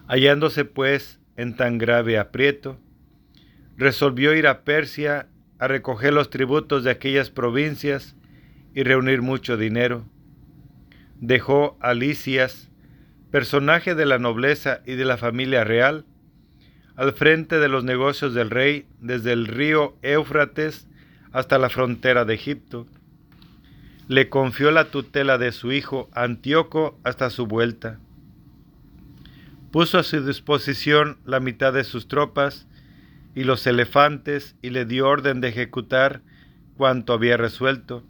[0.07, 2.77] Hallándose pues en tan grave aprieto,
[3.75, 5.27] resolvió ir a Persia
[5.59, 8.15] a recoger los tributos de aquellas provincias
[8.73, 10.05] y reunir mucho dinero.
[11.19, 12.69] Dejó a Licias,
[13.31, 16.05] personaje de la nobleza y de la familia real,
[16.97, 20.87] al frente de los negocios del rey desde el río Éufrates
[21.31, 22.87] hasta la frontera de Egipto.
[24.07, 27.99] Le confió la tutela de su hijo Antíoco hasta su vuelta.
[29.71, 32.67] Puso a su disposición la mitad de sus tropas
[33.35, 36.21] y los elefantes y le dio orden de ejecutar
[36.77, 38.03] cuanto había resuelto,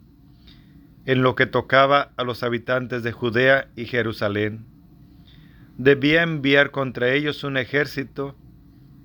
[1.06, 4.66] en lo que tocaba a los habitantes de Judea y Jerusalén.
[5.78, 8.36] Debía enviar contra ellos un ejército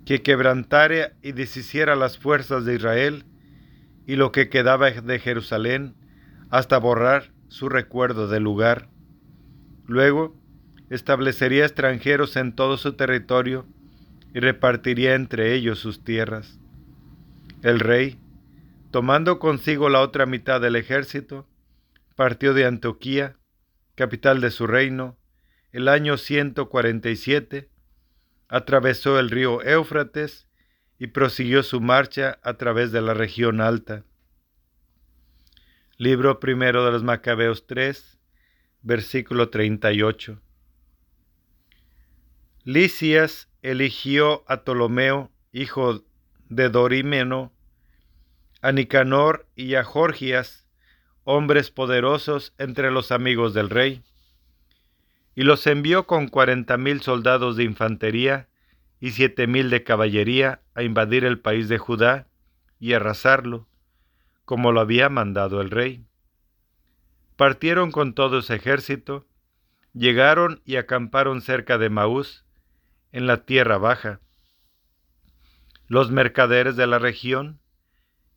[0.05, 3.25] que quebrantara y deshiciera las fuerzas de Israel
[4.07, 5.95] y lo que quedaba de Jerusalén
[6.51, 8.89] hasta borrar su recuerdo del lugar.
[9.87, 10.37] Luego
[10.91, 13.67] establecería extranjeros en todo su territorio
[14.35, 16.59] y repartiría entre ellos sus tierras.
[17.63, 18.19] El rey,
[18.91, 21.47] tomando consigo la otra mitad del ejército,
[22.17, 23.37] partió de Antioquía,
[23.95, 25.17] capital de su reino,
[25.71, 27.71] el año 147,
[28.53, 30.47] atravesó el río Éufrates
[30.99, 34.05] y prosiguió su marcha a través de la región alta.
[35.97, 38.19] Libro primero de los Macabeos 3,
[38.83, 40.39] versículo 38.
[42.65, 46.05] Licias eligió a Ptolomeo, hijo
[46.51, 47.55] de Dorímeno,
[48.61, 50.69] a Nicanor y a Jorgias,
[51.25, 54.05] hombres poderosos entre los amigos del rey,
[55.35, 58.49] y los envió con cuarenta mil soldados de infantería
[59.01, 62.29] y siete mil de caballería a invadir el país de Judá
[62.79, 63.67] y arrasarlo,
[64.45, 66.05] como lo había mandado el rey.
[67.37, 69.27] Partieron con todo ese ejército,
[69.95, 72.45] llegaron y acamparon cerca de Maús,
[73.11, 74.21] en la tierra baja.
[75.87, 77.61] Los mercaderes de la región,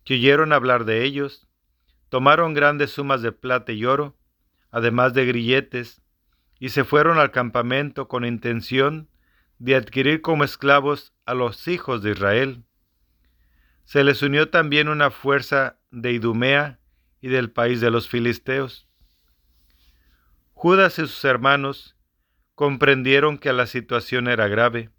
[0.04, 1.48] que oyeron hablar de ellos,
[2.10, 4.16] tomaron grandes sumas de plata y oro,
[4.72, 6.02] además de grilletes,
[6.65, 9.08] y se fueron al campamento con intención
[9.60, 12.63] de adquirir como esclavos a los hijos de Israel.
[13.84, 16.80] Se les unió también una fuerza de Idumea
[17.21, 18.88] y del país de los filisteos.
[20.54, 21.97] Judas y sus hermanos
[22.56, 24.89] comprendieron que la situación era grave.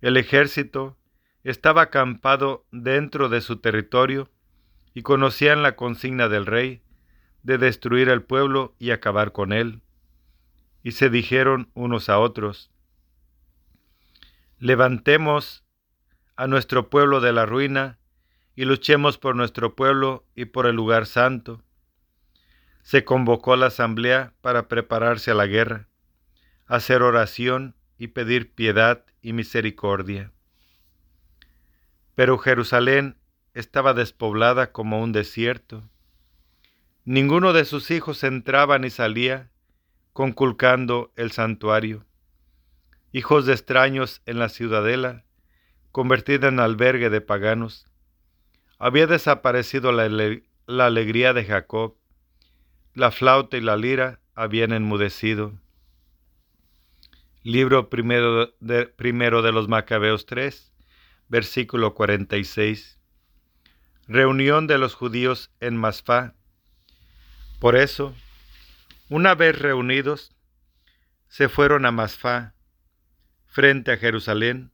[0.00, 0.96] El ejército
[1.42, 4.30] estaba acampado dentro de su territorio
[4.94, 6.80] y conocían la consigna del rey
[7.42, 9.82] de destruir el pueblo y acabar con él.
[10.84, 12.70] Y se dijeron unos a otros,
[14.60, 15.64] levantemos
[16.36, 17.98] a nuestro pueblo de la ruina
[18.54, 21.60] y luchemos por nuestro pueblo y por el lugar santo.
[22.82, 25.88] Se convocó la asamblea para prepararse a la guerra
[26.66, 30.32] hacer oración y pedir piedad y misericordia.
[32.14, 33.16] Pero Jerusalén
[33.54, 35.88] estaba despoblada como un desierto.
[37.04, 39.50] Ninguno de sus hijos entraba ni salía,
[40.14, 42.06] conculcando el santuario.
[43.12, 45.24] Hijos de extraños en la ciudadela,
[45.90, 47.88] convertida en albergue de paganos.
[48.78, 51.96] Había desaparecido la, alegría de Jacob,
[52.94, 55.52] la flauta y la lira habían enmudecido.
[57.42, 60.72] Libro primero de, primero de los Macabeos 3,
[61.28, 63.00] versículo 46.
[64.06, 66.34] Reunión de los judíos en Masfá.
[67.58, 68.14] Por eso,
[69.08, 70.34] una vez reunidos,
[71.28, 72.54] se fueron a Masfá,
[73.46, 74.72] frente a Jerusalén,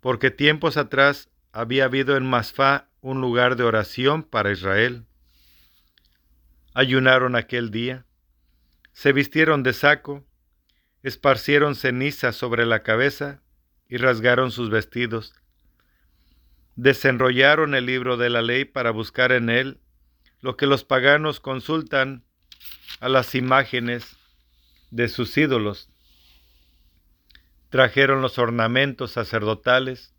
[0.00, 5.06] porque tiempos atrás había habido en Masfá un lugar de oración para Israel.
[6.74, 8.06] Ayunaron aquel día,
[8.92, 10.24] se vistieron de saco,
[11.02, 13.42] esparcieron ceniza sobre la cabeza
[13.88, 15.34] y rasgaron sus vestidos.
[16.76, 19.80] Desenrollaron el libro de la ley para buscar en él
[20.40, 22.24] lo que los paganos consultan
[23.00, 24.16] a las imágenes
[24.90, 25.90] de sus ídolos.
[27.68, 30.14] Trajeron los ornamentos sacerdotales,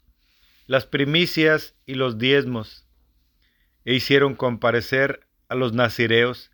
[0.68, 2.86] las primicias y los diezmos.
[3.86, 6.52] e hicieron comparecer a los nazireos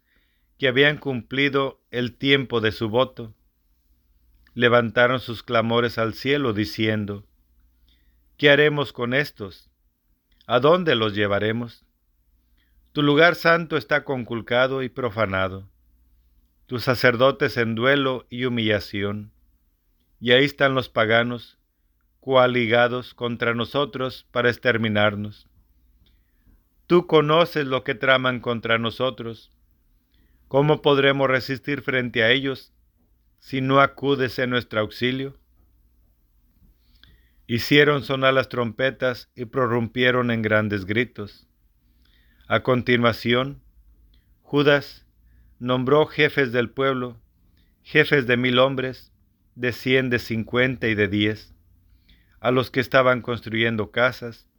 [0.60, 3.34] que habían cumplido el tiempo de su voto.
[4.54, 7.26] Levantaron sus clamores al cielo diciendo,
[8.38, 9.72] ¿qué haremos con estos?
[10.46, 11.86] ¿A dónde los llevaremos?
[12.92, 15.71] Tu lugar santo está conculcado y profanado,
[16.72, 19.34] tus sacerdotes en duelo y humillación,
[20.22, 21.60] y ahí están los paganos,
[22.22, 25.50] coaligados contra nosotros para exterminarnos.
[26.88, 29.52] Tú conoces lo que traman contra nosotros.
[30.48, 32.72] ¿Cómo podremos resistir frente a ellos
[33.40, 35.38] si no acudes en nuestro auxilio?
[37.48, 41.50] Hicieron sonar las trompetas y prorrumpieron en grandes gritos.
[42.48, 43.62] A continuación,
[44.42, 45.06] Judas
[45.62, 47.22] nombró jefes del pueblo,
[47.84, 49.14] jefes de mil hombres,
[49.54, 51.54] de cien, de cincuenta y de diez,
[52.40, 54.50] a los que estaban construyendo casas,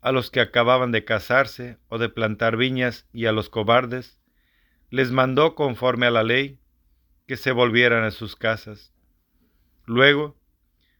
[0.00, 4.18] a los que acababan de casarse o de plantar viñas y a los cobardes,
[4.90, 6.58] les mandó conforme a la ley
[7.28, 8.92] que se volvieran a sus casas.
[9.86, 10.36] Luego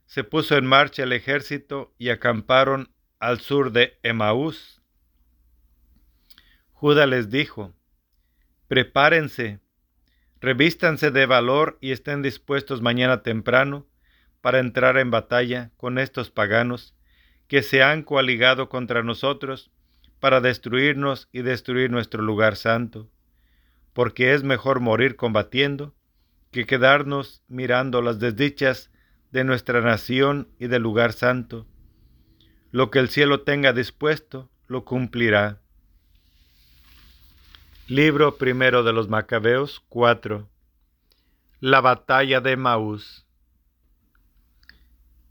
[0.06, 4.80] se puso en marcha el ejército y acamparon al sur de Emaús,
[6.70, 7.74] Judas les dijo,
[8.72, 9.60] prepárense,
[10.40, 13.86] revístanse de valor y estén dispuestos mañana temprano
[14.40, 16.96] para entrar en batalla con estos paganos
[17.48, 19.70] que se han coaligado contra nosotros
[20.20, 23.10] para destruirnos y destruir nuestro lugar santo,
[23.92, 25.94] porque es mejor morir combatiendo
[26.50, 28.90] que quedarnos mirando las desdichas
[29.32, 31.66] de nuestra nación y del lugar santo.
[32.70, 35.61] Lo que el cielo tenga dispuesto, lo cumplirá.
[37.88, 40.48] Libro primero de los Macabeos 4
[41.58, 43.26] La batalla de Maús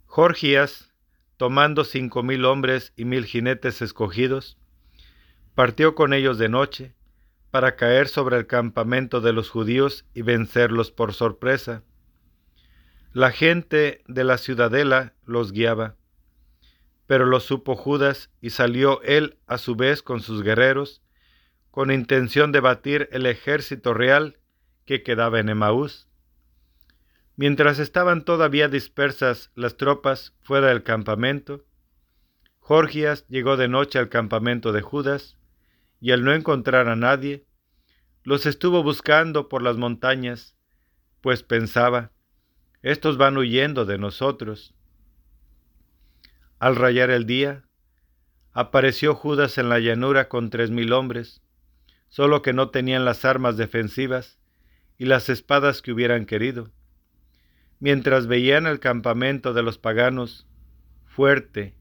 [0.05, 0.91] Jorgías,
[1.37, 4.57] tomando cinco mil hombres y mil jinetes escogidos,
[5.55, 6.93] partió con ellos de noche
[7.51, 11.83] para caer sobre el campamento de los judíos y vencerlos por sorpresa.
[13.13, 15.95] La gente de la ciudadela los guiaba,
[17.07, 21.00] pero lo supo Judas y salió él a su vez con sus guerreros
[21.71, 24.37] con intención de batir el ejército real
[24.85, 26.07] que quedaba en Emaús.
[27.37, 31.65] Mientras estaban todavía dispersas las tropas fuera del campamento,
[32.59, 35.37] Jorgias llegó de noche al campamento de Judas,
[35.99, 37.45] y al no encontrar a nadie,
[38.23, 40.55] los estuvo buscando por las montañas,
[41.21, 42.11] pues pensaba,
[42.81, 44.73] estos van huyendo de nosotros.
[46.59, 47.63] Al rayar el día,
[48.51, 51.40] apareció Judas en la llanura con tres mil hombres,
[52.11, 54.37] solo que no tenían las armas defensivas
[54.97, 56.69] y las espadas que hubieran querido.
[57.79, 60.45] Mientras veían el campamento de los paganos,
[61.05, 61.73] fuerte,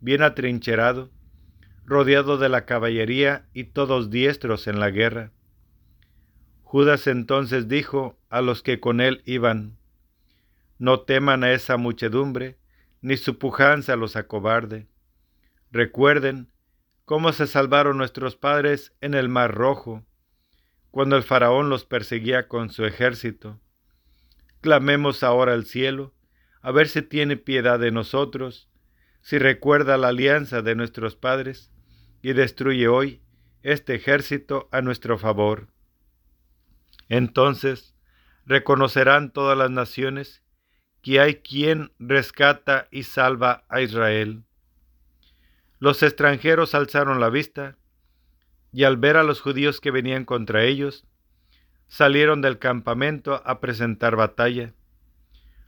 [0.00, 1.10] bien atrincherado,
[1.86, 5.32] rodeado de la caballería y todos diestros en la guerra.
[6.62, 9.78] Judas entonces dijo a los que con él iban,
[10.78, 12.58] No teman a esa muchedumbre,
[13.00, 14.86] ni su pujanza los acobarde.
[15.72, 16.50] Recuerden
[17.08, 20.04] cómo se salvaron nuestros padres en el Mar Rojo,
[20.90, 23.58] cuando el faraón los perseguía con su ejército.
[24.60, 26.12] Clamemos ahora al cielo,
[26.60, 28.68] a ver si tiene piedad de nosotros,
[29.22, 31.72] si recuerda la alianza de nuestros padres,
[32.20, 33.22] y destruye hoy
[33.62, 35.68] este ejército a nuestro favor.
[37.08, 37.94] Entonces
[38.44, 40.42] reconocerán todas las naciones
[41.00, 44.44] que hay quien rescata y salva a Israel.
[45.78, 47.76] Los extranjeros alzaron la vista,
[48.72, 51.06] y al ver a los judíos que venían contra ellos,
[51.86, 54.74] salieron del campamento a presentar batalla.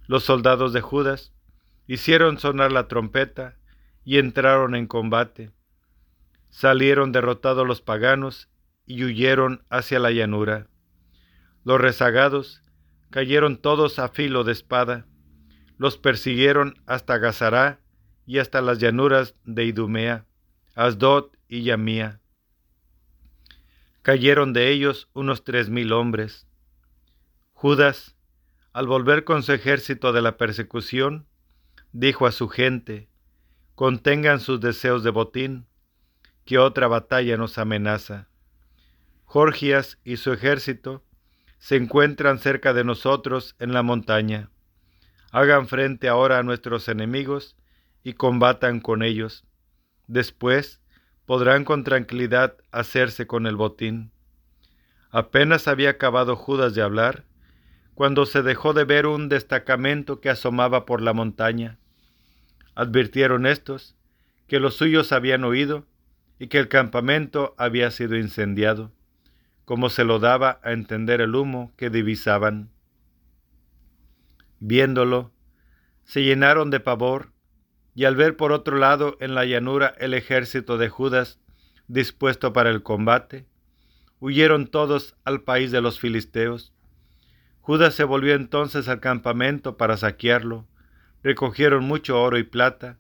[0.07, 1.33] Los soldados de Judas
[1.87, 3.57] hicieron sonar la trompeta
[4.05, 5.53] y entraron en combate.
[6.51, 8.49] Salieron derrotados los paganos
[8.87, 10.67] y huyeron hacia la llanura.
[11.65, 12.63] Los rezagados
[13.11, 15.07] cayeron todos a filo de espada.
[15.79, 17.81] Los persiguieron hasta Gazará
[18.31, 20.25] y hasta las llanuras de Idumea,
[20.77, 22.21] Asdod y Yamía.
[24.03, 26.47] Cayeron de ellos unos tres mil hombres.
[27.55, 28.15] Judas,
[28.73, 31.27] al volver con su ejército de la persecución,
[31.91, 33.09] dijo a su gente,
[33.75, 35.67] contengan sus deseos de botín,
[36.45, 38.29] que otra batalla nos amenaza.
[39.25, 41.03] Jorgias y su ejército
[41.59, 44.51] se encuentran cerca de nosotros en la montaña.
[45.33, 47.57] Hagan frente ahora a nuestros enemigos
[48.03, 49.45] y combatan con ellos.
[50.07, 50.81] Después
[51.27, 54.11] podrán con tranquilidad hacerse con el botín.
[55.11, 57.25] Apenas había acabado Judas de hablar,
[57.95, 61.79] cuando se dejó de ver un destacamento que asomaba por la montaña.
[62.75, 63.97] Advirtieron estos
[64.47, 65.87] que los suyos habían oído
[66.39, 68.91] y que el campamento había sido incendiado,
[69.65, 72.71] como se lo daba a entender el humo que divisaban.
[74.59, 75.31] Viéndolo,
[76.05, 77.33] se llenaron de pavor,
[77.95, 81.41] y al ver por otro lado en la llanura el ejército de Judas
[81.89, 83.47] dispuesto para el combate,
[84.21, 86.73] huyeron todos al país de los filisteos.
[87.61, 90.67] Judas se volvió entonces al campamento para saquearlo.
[91.23, 92.99] Recogieron mucho oro y plata,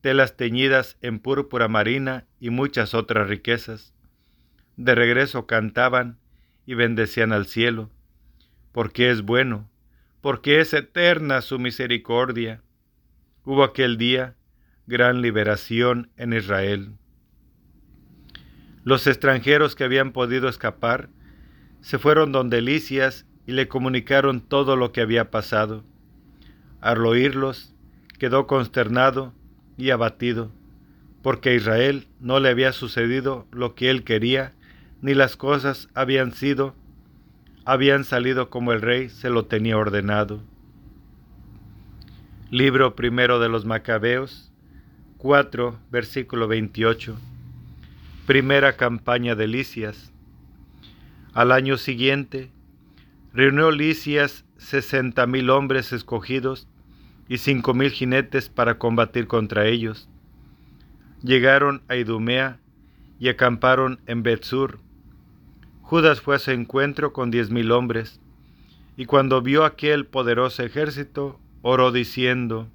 [0.00, 3.94] telas teñidas en púrpura marina y muchas otras riquezas.
[4.76, 6.18] De regreso cantaban
[6.66, 7.90] y bendecían al cielo,
[8.72, 9.68] porque es bueno,
[10.20, 12.62] porque es eterna su misericordia.
[13.50, 14.36] Hubo aquel día
[14.86, 16.92] gran liberación en Israel.
[18.84, 21.08] Los extranjeros que habían podido escapar
[21.80, 25.82] se fueron donde Licias y le comunicaron todo lo que había pasado.
[26.80, 27.74] Al oírlos,
[28.20, 29.34] quedó consternado
[29.76, 30.52] y abatido,
[31.20, 34.54] porque a Israel no le había sucedido lo que él quería,
[35.02, 36.76] ni las cosas habían sido,
[37.64, 40.40] habían salido como el rey se lo tenía ordenado.
[42.52, 44.50] Libro primero de los Macabeos,
[45.18, 47.16] 4, versículo 28.
[48.26, 50.12] Primera campaña de Licias.
[51.32, 52.50] Al año siguiente,
[53.32, 56.66] reunió Licias sesenta mil hombres escogidos
[57.28, 60.08] y cinco mil jinetes para combatir contra ellos.
[61.22, 62.58] Llegaron a Idumea
[63.20, 64.80] y acamparon en Betsur.
[65.82, 68.20] Judas fue a su encuentro con diez mil hombres,
[68.96, 72.68] y cuando vio aquel poderoso ejército, oró diciendo,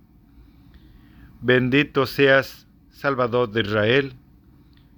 [1.42, 4.14] Bendito seas, Salvador de Israel,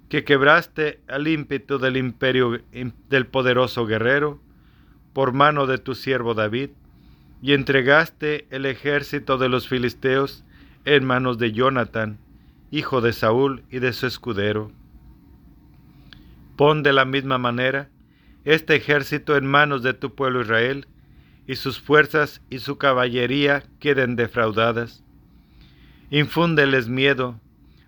[0.08, 2.60] que quebraste al ímpetu del imperio
[3.10, 4.40] del poderoso guerrero,
[5.12, 6.70] por mano de tu siervo David,
[7.42, 10.44] y entregaste el ejército de los filisteos
[10.84, 12.18] en manos de Jonathan,
[12.70, 14.72] hijo de Saúl y de su escudero.
[16.56, 17.88] Pon de la misma manera
[18.44, 20.86] este ejército en manos de tu pueblo Israel,
[21.48, 25.02] y sus fuerzas y su caballería queden defraudadas.
[26.10, 27.40] Infúndeles miedo,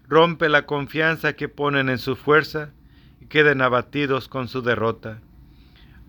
[0.09, 2.71] rompe la confianza que ponen en su fuerza,
[3.21, 5.21] y queden abatidos con su derrota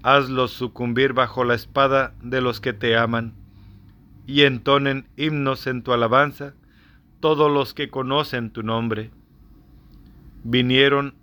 [0.03, 3.33] hazlos sucumbir bajo la espada de los que te aman,
[4.25, 6.53] y entonen himnos en tu alabanza
[7.19, 9.11] todos los que conocen tu nombre.
[10.43, 11.13] Vinieron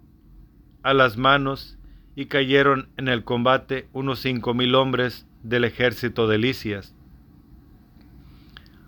[0.83, 1.77] a las manos
[2.15, 6.95] y cayeron en el combate unos cinco mil hombres del ejército de Licias.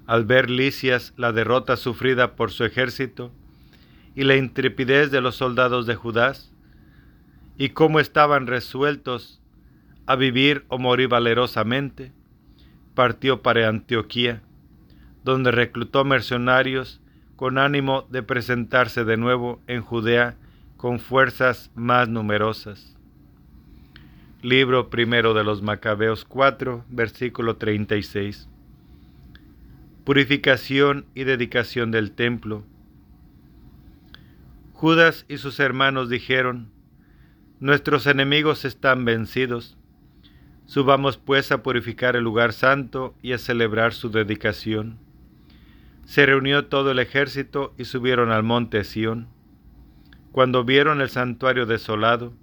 [0.07, 3.32] Al ver Licias la derrota sufrida por su ejército
[4.14, 6.53] y la intrepidez de los soldados de Judas,
[7.57, 9.40] y cómo estaban resueltos
[10.07, 12.12] a vivir o morir valerosamente,
[12.94, 14.42] partió para Antioquía,
[15.24, 17.01] donde reclutó mercenarios
[17.36, 20.36] con ánimo de presentarse de nuevo en Judea
[20.76, 22.96] con fuerzas más numerosas.
[24.43, 28.49] Libro primero de los Macabeos 4, versículo 36.
[30.05, 32.64] Purificación y dedicación del templo.
[34.72, 36.70] Judas y sus hermanos dijeron,
[37.59, 39.76] Nuestros enemigos están vencidos
[40.70, 44.99] Subamos pues a purificar el lugar santo y a celebrar su dedicación.
[46.05, 49.26] Se reunió todo el ejército y subieron al monte Sión.
[50.30, 52.34] Cuando vieron el santuario desolado,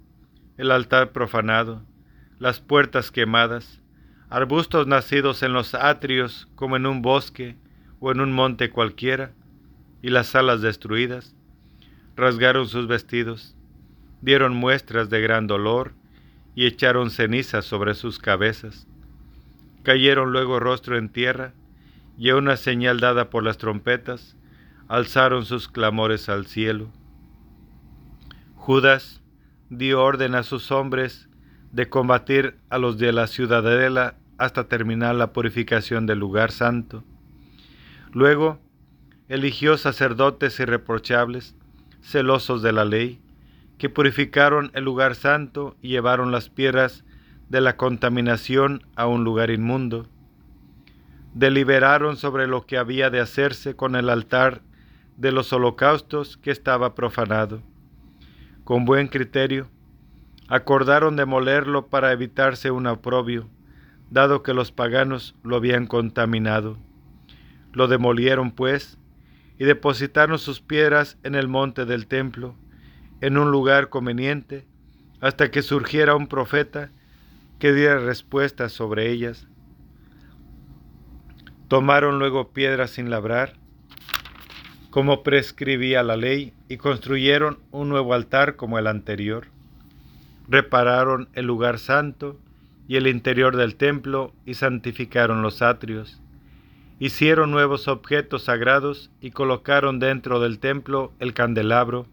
[0.58, 1.80] el altar profanado,
[2.38, 3.80] las puertas quemadas,
[4.30, 7.56] arbustos nacidos en los atrios como en un bosque
[8.00, 9.32] o en un monte cualquiera,
[10.02, 11.34] y las salas destruidas,
[12.16, 13.56] rasgaron sus vestidos,
[14.20, 15.94] dieron muestras de gran dolor
[16.54, 18.86] y echaron cenizas sobre sus cabezas.
[19.82, 21.54] Cayeron luego rostro en tierra,
[22.16, 24.36] y a una señal dada por las trompetas,
[24.88, 26.90] alzaron sus clamores al cielo.
[28.56, 29.22] Judas
[29.70, 31.27] dio orden a sus hombres
[31.72, 37.04] de combatir a los de la ciudadela hasta terminar la purificación del lugar santo.
[38.12, 38.58] Luego
[39.28, 41.54] eligió sacerdotes irreprochables,
[42.00, 43.20] celosos de la ley,
[43.76, 47.04] que purificaron el lugar santo y llevaron las piedras
[47.48, 50.06] de la contaminación a un lugar inmundo.
[51.34, 54.62] Deliberaron sobre lo que había de hacerse con el altar
[55.16, 57.62] de los holocaustos que estaba profanado.
[58.64, 59.68] Con buen criterio,
[60.48, 63.48] acordaron demolerlo para evitarse un oprobio,
[64.10, 66.78] dado que los paganos lo habían contaminado.
[67.72, 68.98] Lo demolieron, pues,
[69.58, 72.54] y depositaron sus piedras en el monte del templo,
[73.20, 74.66] en un lugar conveniente
[75.20, 76.90] hasta que surgiera un profeta
[77.58, 79.48] que diera respuestas sobre ellas.
[81.66, 83.54] Tomaron luego piedras sin labrar
[84.90, 89.48] como prescribía la ley, y construyeron un nuevo altar como el anterior.
[90.48, 92.38] Repararon el lugar santo
[92.88, 96.22] y el interior del templo y santificaron los atrios.
[96.98, 102.06] Hicieron nuevos objetos sagrados y colocaron dentro del templo el candelabro,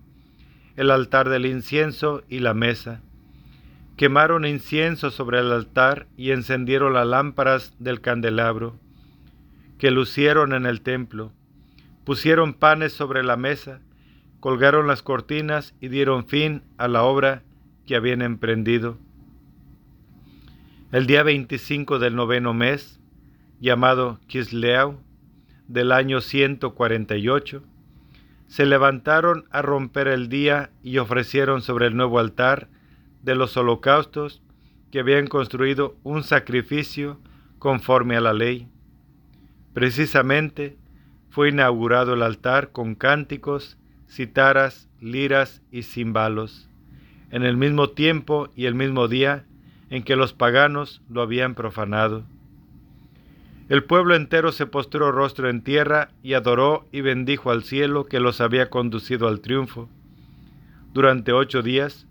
[0.76, 3.02] el altar del incienso y la mesa.
[3.96, 8.78] Quemaron incienso sobre el altar y encendieron las lámparas del candelabro
[9.78, 11.32] que lucieron en el templo.
[12.04, 13.80] Pusieron panes sobre la mesa,
[14.42, 17.45] colgaron las cortinas y dieron fin a la obra
[17.86, 18.98] que habían emprendido.
[20.92, 23.00] El día 25 del noveno mes,
[23.60, 25.00] llamado Kisleau,
[25.68, 27.64] del año 148,
[28.48, 32.70] se levantaron a romper el día y ofrecieron sobre el nuevo altar
[33.24, 34.42] de los holocaustos
[34.92, 37.20] que habían construido un sacrificio
[37.60, 38.70] conforme a la ley.
[39.74, 40.78] Precisamente
[41.30, 43.78] fue inaugurado el altar con cánticos,
[44.08, 46.70] citaras, liras y cimbalos,
[47.32, 49.46] en el mismo tiempo y el mismo día
[49.90, 52.24] en que los paganos lo habían profanado.
[53.68, 58.20] El pueblo entero se postró rostro en tierra y adoró y bendijo al cielo que
[58.20, 59.90] los había conducido al triunfo.
[60.94, 62.08] Durante ocho días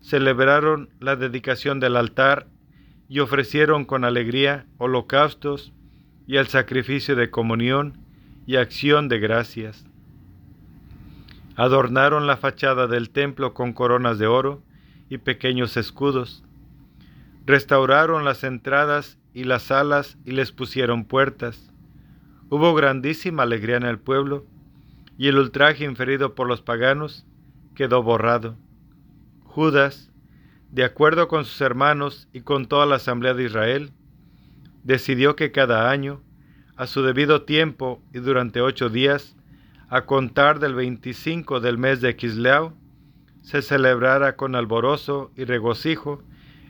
[0.00, 2.46] celebraron la dedicación del altar
[3.08, 5.72] y ofrecieron con alegría holocaustos
[6.26, 7.98] y el sacrificio de comunión
[8.46, 9.86] y acción de gracias.
[11.56, 14.62] Adornaron la fachada del templo con coronas de oro
[15.08, 16.42] y pequeños escudos.
[17.46, 21.70] Restauraron las entradas y las salas y les pusieron puertas.
[22.50, 24.46] Hubo grandísima alegría en el pueblo,
[25.16, 27.26] y el ultraje inferido por los paganos
[27.74, 28.56] quedó borrado.
[29.44, 30.10] Judas,
[30.70, 33.92] de acuerdo con sus hermanos y con toda la asamblea de Israel,
[34.82, 36.20] decidió que cada año,
[36.76, 39.36] a su debido tiempo y durante ocho días,
[39.88, 42.74] a contar del 25 del mes de Kisleau,
[43.42, 46.22] se celebrara con alborozo y regocijo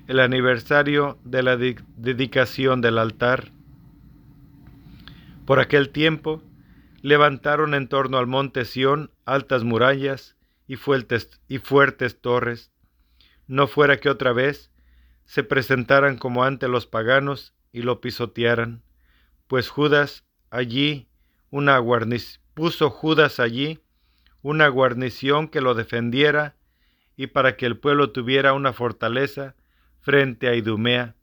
[0.07, 3.53] el aniversario de la dedicación del altar.
[5.47, 6.43] Por aquel tiempo
[7.01, 10.37] levantaron en torno al monte Sión altas murallas
[10.67, 12.73] y fuertes, y fuertes torres,
[13.47, 14.71] no fuera que otra vez
[15.25, 18.83] se presentaran como ante los paganos y lo pisotearan,
[19.47, 21.09] pues Judas allí
[21.51, 21.79] una
[22.55, 23.81] puso Judas allí
[24.43, 26.57] una guarnición que lo defendiera
[27.17, 29.55] y para que el pueblo tuviera una fortaleza
[30.01, 31.17] frente a Idumea,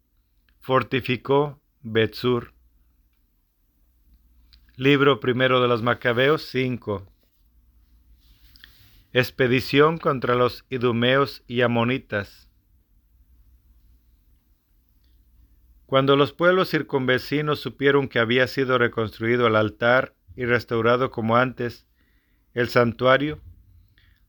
[0.60, 2.54] fortificó Betsur.
[4.76, 7.08] Libro primero de los Macabeos 5.
[9.14, 12.48] Expedición contra los idumeos y amonitas.
[15.86, 21.88] Cuando los pueblos circunvecinos supieron que había sido reconstruido el altar y restaurado como antes
[22.54, 23.40] el santuario,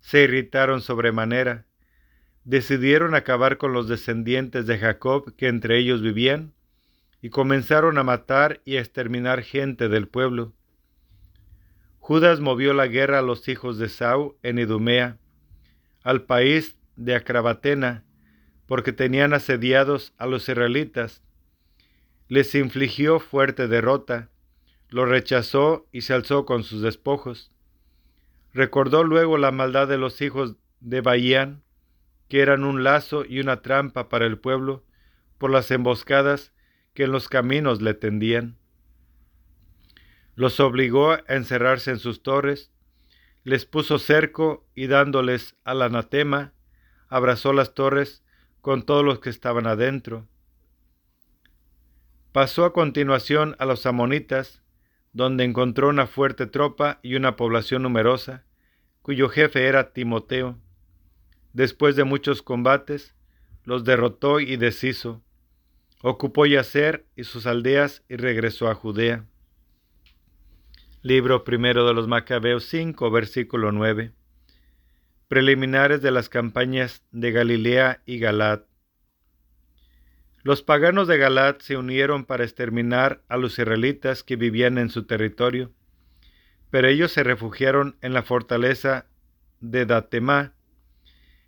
[0.00, 1.66] se irritaron sobremanera
[2.44, 6.52] decidieron acabar con los descendientes de Jacob que entre ellos vivían,
[7.20, 10.52] y comenzaron a matar y a exterminar gente del pueblo.
[11.98, 15.18] Judas movió la guerra a los hijos de Sau en Idumea,
[16.02, 18.04] al país de Acrabatena,
[18.66, 21.22] porque tenían asediados a los israelitas.
[22.26, 24.30] Les infligió fuerte derrota,
[24.92, 27.50] los rechazó y se alzó con sus despojos.
[28.52, 31.62] Recordó luego la maldad de los hijos de Baían,
[32.28, 34.84] que eran un lazo y una trampa para el pueblo,
[35.38, 36.52] por las emboscadas
[36.94, 38.58] que en los caminos le tendían.
[40.34, 42.70] Los obligó a encerrarse en sus torres,
[43.44, 46.52] les puso cerco y dándoles al anatema,
[47.08, 48.22] abrazó las torres
[48.60, 50.28] con todos los que estaban adentro.
[52.30, 54.61] Pasó a continuación a los amonitas,
[55.12, 58.44] donde encontró una fuerte tropa y una población numerosa,
[59.02, 60.58] cuyo jefe era Timoteo.
[61.52, 63.14] Después de muchos combates,
[63.64, 65.22] los derrotó y deshizo.
[66.02, 69.26] Ocupó Yacer y sus aldeas y regresó a Judea.
[71.02, 74.12] Libro primero de los Macabeos 5, versículo 9.
[75.28, 78.64] Preliminares de las campañas de Galilea y Galat.
[80.44, 85.04] Los paganos de Galat se unieron para exterminar a los israelitas que vivían en su
[85.04, 85.70] territorio,
[86.70, 89.06] pero ellos se refugiaron en la fortaleza
[89.60, 90.54] de Datemá,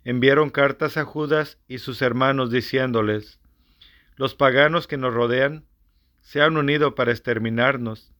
[0.05, 3.41] enviaron cartas a Judas y sus hermanos diciéndoles,
[4.15, 5.65] los paganos que nos rodean
[6.21, 8.13] se han unido para exterminarnos,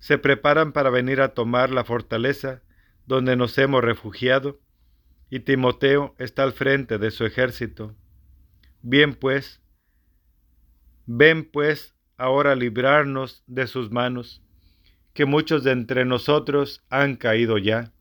[0.00, 2.62] se preparan para venir a tomar la fortaleza
[3.06, 4.58] donde nos hemos refugiado,
[5.28, 7.94] y Timoteo está al frente de su ejército.
[8.82, 9.60] Bien pues,
[11.12, 14.42] ven pues ahora librarnos de sus manos,
[15.12, 17.92] que muchos de entre nosotros han caído ya.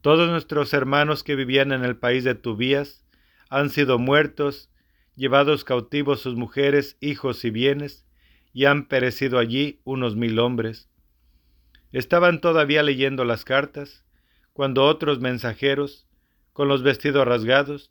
[0.00, 3.04] Todos nuestros hermanos que vivían en el país de Tubías
[3.50, 4.70] han sido muertos,
[5.16, 8.06] llevados cautivos sus mujeres, hijos y bienes,
[8.52, 10.88] y han perecido allí unos mil hombres.
[11.90, 14.04] Estaban todavía leyendo las cartas,
[14.52, 16.06] cuando otros mensajeros,
[16.52, 17.90] con los vestidos rasgados,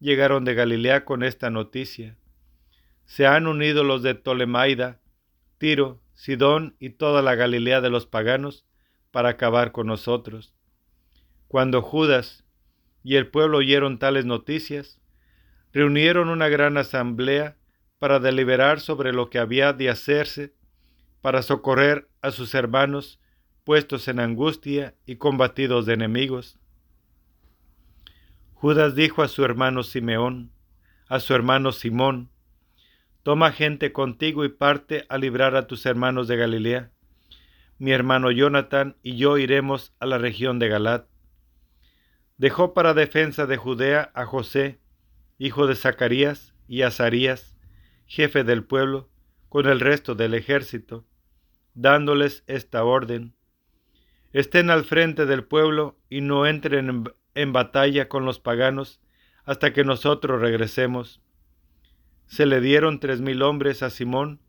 [0.00, 2.16] llegaron de Galilea con esta noticia.
[3.06, 5.00] Se han unido los de Ptolemaida,
[5.58, 8.66] Tiro, Sidón y toda la Galilea de los paganos
[9.10, 10.54] para acabar con nosotros.
[11.48, 12.44] Cuando Judas
[13.02, 15.00] y el pueblo oyeron tales noticias,
[15.72, 17.56] reunieron una gran asamblea
[17.98, 20.54] para deliberar sobre lo que había de hacerse
[21.20, 23.20] para socorrer a sus hermanos
[23.64, 26.58] puestos en angustia y combatidos de enemigos.
[28.52, 30.52] Judas dijo a su hermano Simeón,
[31.08, 32.30] a su hermano Simón,
[33.24, 36.90] Toma gente contigo y parte a librar a tus hermanos de Galilea.
[37.78, 41.06] Mi hermano Jonathan y yo iremos a la región de Galat.
[42.36, 44.78] Dejó para defensa de Judea a José,
[45.38, 47.56] hijo de Zacarías, y a Azarías,
[48.04, 49.08] jefe del pueblo,
[49.48, 51.06] con el resto del ejército,
[51.72, 53.34] dándoles esta orden.
[54.34, 57.04] Estén al frente del pueblo y no entren en,
[57.34, 59.00] en batalla con los paganos
[59.44, 61.23] hasta que nosotros regresemos
[62.34, 64.40] se le dieron tres mil hombres a Simón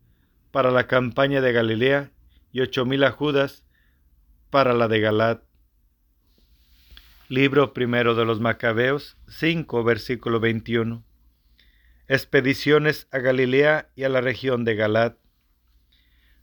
[0.50, 2.10] para la campaña de Galilea
[2.52, 3.64] y ocho mil a Judas
[4.50, 5.44] para la de Galat.
[7.30, 11.04] Libro primero de los Macabeos 5 versículo 21.
[12.08, 15.20] Expediciones a Galilea y a la región de Galat.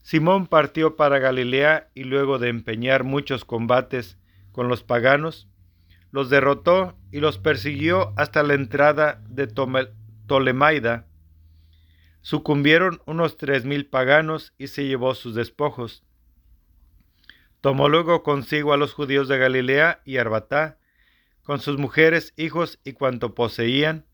[0.05, 4.17] Simón partió para Galilea y luego de empeñar muchos combates
[4.53, 5.49] con los paganos,
[6.13, 11.09] los derrotó y los persiguió hasta la entrada de Ptolemaida,
[12.23, 16.05] Sucumbieron unos tres mil paganos y se llevó sus despojos.
[17.61, 20.79] Tomó luego consigo a los judíos de Galilea y Arbatá,
[21.43, 24.07] con sus mujeres, hijos y cuanto poseían,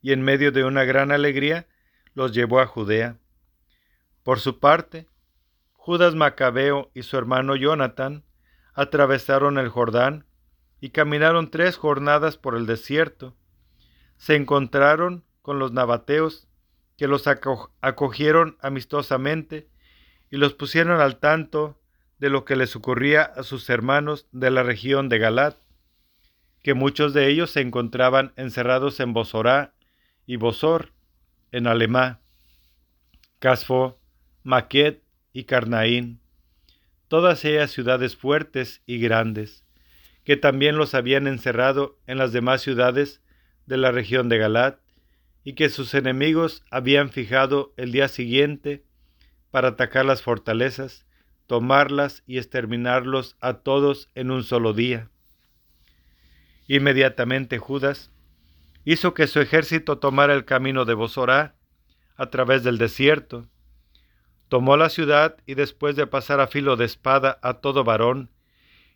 [0.00, 1.66] y en medio de una gran alegría
[2.14, 3.18] los llevó a Judea.
[4.22, 5.06] Por su parte,
[5.72, 8.24] Judas Macabeo y su hermano Jonathan
[8.74, 10.26] atravesaron el Jordán
[10.80, 13.36] y caminaron tres jornadas por el desierto.
[14.16, 16.47] Se encontraron con los nabateos
[16.98, 17.26] que los
[17.80, 19.68] acogieron amistosamente
[20.30, 21.80] y los pusieron al tanto
[22.18, 25.56] de lo que les ocurría a sus hermanos de la región de Galat,
[26.60, 29.74] que muchos de ellos se encontraban encerrados en Bosorá
[30.26, 30.92] y Bosor,
[31.52, 32.18] en Alemá,
[33.38, 34.00] Casfo,
[34.42, 36.20] Maquet y Carnaín,
[37.06, 39.64] todas ellas ciudades fuertes y grandes,
[40.24, 43.22] que también los habían encerrado en las demás ciudades
[43.66, 44.80] de la región de Galat,
[45.48, 48.84] y que sus enemigos habían fijado el día siguiente
[49.50, 51.06] para atacar las fortalezas,
[51.46, 55.08] tomarlas y exterminarlos a todos en un solo día.
[56.66, 58.12] Inmediatamente Judas
[58.84, 61.56] hizo que su ejército tomara el camino de Bosorá
[62.16, 63.48] a través del desierto.
[64.48, 68.30] Tomó la ciudad y después de pasar a filo de espada a todo varón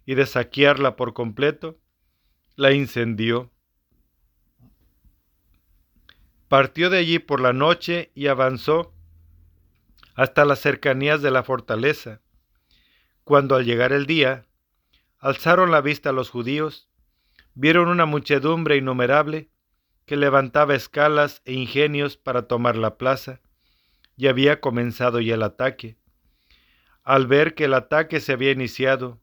[0.05, 1.79] y de saquearla por completo,
[2.57, 3.51] la incendió
[6.53, 8.93] partió de allí por la noche y avanzó
[10.15, 12.21] hasta las cercanías de la fortaleza.
[13.25, 14.45] Cuando al llegar el día,
[15.19, 16.91] alzaron la vista los judíos,
[17.55, 19.49] vieron una muchedumbre innumerable
[20.05, 23.41] que levantaba escalas e ingenios para tomar la plaza,
[24.19, 25.97] y había comenzado ya el ataque.
[27.03, 29.23] Al ver que el ataque se había iniciado,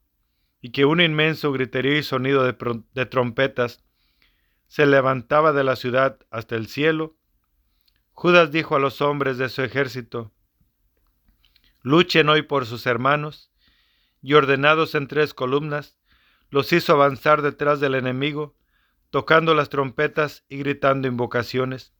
[0.60, 2.56] y que un inmenso griterío y sonido de,
[2.92, 3.84] de trompetas
[4.66, 7.19] se levantaba de la ciudad hasta el cielo,
[8.20, 10.30] Judas dijo a los hombres de su ejército,
[11.80, 13.50] luchen hoy por sus hermanos,
[14.20, 15.96] y ordenados en tres columnas,
[16.50, 18.54] los hizo avanzar detrás del enemigo,
[19.08, 21.94] tocando las trompetas y gritando invocaciones.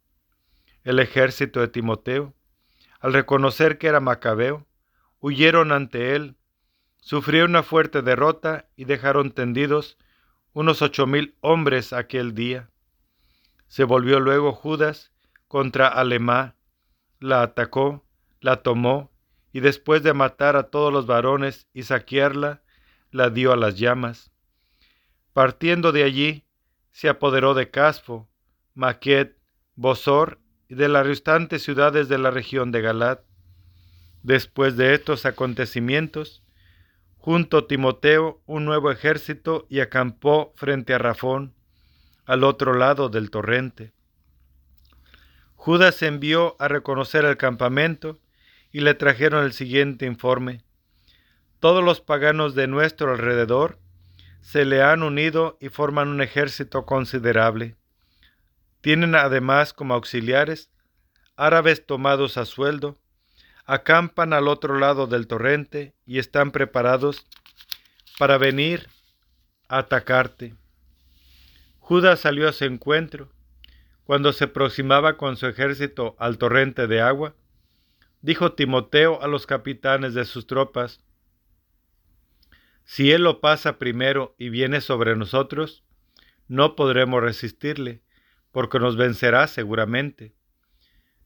[0.84, 2.34] El ejército de Timoteo,
[3.00, 4.66] al reconocer que era Macabeo,
[5.20, 6.36] huyeron ante él,
[6.98, 9.96] sufrió una fuerte derrota y dejaron tendidos
[10.52, 12.68] unos ocho mil hombres aquel día.
[13.68, 15.14] Se volvió luego Judas
[15.51, 16.55] contra Alemá,
[17.18, 18.07] la atacó,
[18.40, 19.11] la tomó,
[19.53, 22.62] y después de matar a todos los varones y saquearla,
[23.11, 24.30] la dio a las llamas.
[25.32, 26.44] Partiendo de allí,
[26.92, 28.28] se apoderó de Casfo,
[28.74, 29.36] Maquet,
[29.74, 30.38] Bosor
[30.68, 33.22] y de las restantes ciudades de la región de Galat.
[34.22, 36.44] Después de estos acontecimientos,
[37.16, 41.57] junto Timoteo un nuevo ejército y acampó frente a Rafón,
[42.24, 43.92] al otro lado del torrente.
[45.62, 48.18] Judas envió a reconocer el campamento
[48.72, 50.64] y le trajeron el siguiente informe.
[51.58, 53.78] Todos los paganos de nuestro alrededor
[54.40, 57.76] se le han unido y forman un ejército considerable.
[58.80, 60.70] Tienen además como auxiliares
[61.36, 62.98] árabes tomados a sueldo,
[63.66, 67.26] acampan al otro lado del torrente y están preparados
[68.18, 68.88] para venir
[69.68, 70.54] a atacarte.
[71.80, 73.30] Judas salió a su encuentro.
[74.11, 77.36] Cuando se aproximaba con su ejército al torrente de agua,
[78.22, 81.00] dijo Timoteo a los capitanes de sus tropas,
[82.82, 85.84] Si él lo pasa primero y viene sobre nosotros,
[86.48, 88.02] no podremos resistirle,
[88.50, 90.34] porque nos vencerá seguramente.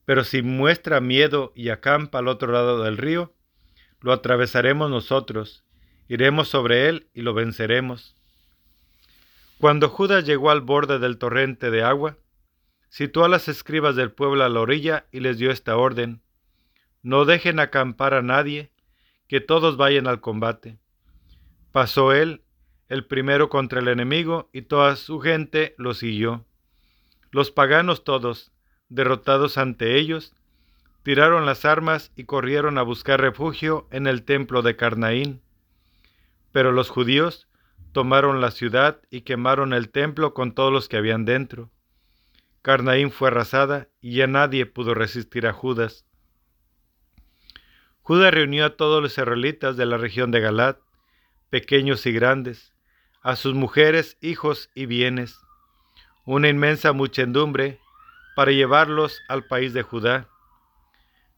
[0.05, 3.33] Pero si muestra miedo y acampa al otro lado del río,
[4.03, 5.65] lo atravesaremos nosotros,
[6.07, 8.15] iremos sobre él y lo venceremos.
[9.57, 12.19] Cuando Judas llegó al borde del torrente de agua,
[12.95, 16.23] situó a las escribas del pueblo a la orilla y les dio esta orden.
[17.03, 18.71] No dejen acampar a nadie,
[19.27, 20.79] que todos vayan al combate.
[21.73, 22.45] Pasó él,
[22.89, 26.45] el primero contra el enemigo, y toda su gente lo siguió.
[27.33, 28.53] Los paganos todos,
[28.89, 30.33] derrotados ante ellos,
[31.03, 35.43] tiraron las armas y corrieron a buscar refugio en el templo de Carnaín.
[36.53, 37.49] Pero los judíos
[37.91, 41.73] tomaron la ciudad y quemaron el templo con todos los que habían dentro.
[42.65, 46.05] Carnaín fue arrasada y ya nadie pudo resistir a Judas.
[48.03, 50.79] Judas reunió a todos los israelitas de la región de Galat,
[51.51, 52.75] pequeños y grandes,
[53.23, 55.45] a sus mujeres, hijos y bienes
[56.27, 57.81] una inmensa muchedumbre
[58.35, 60.29] para llevarlos al país de Judá.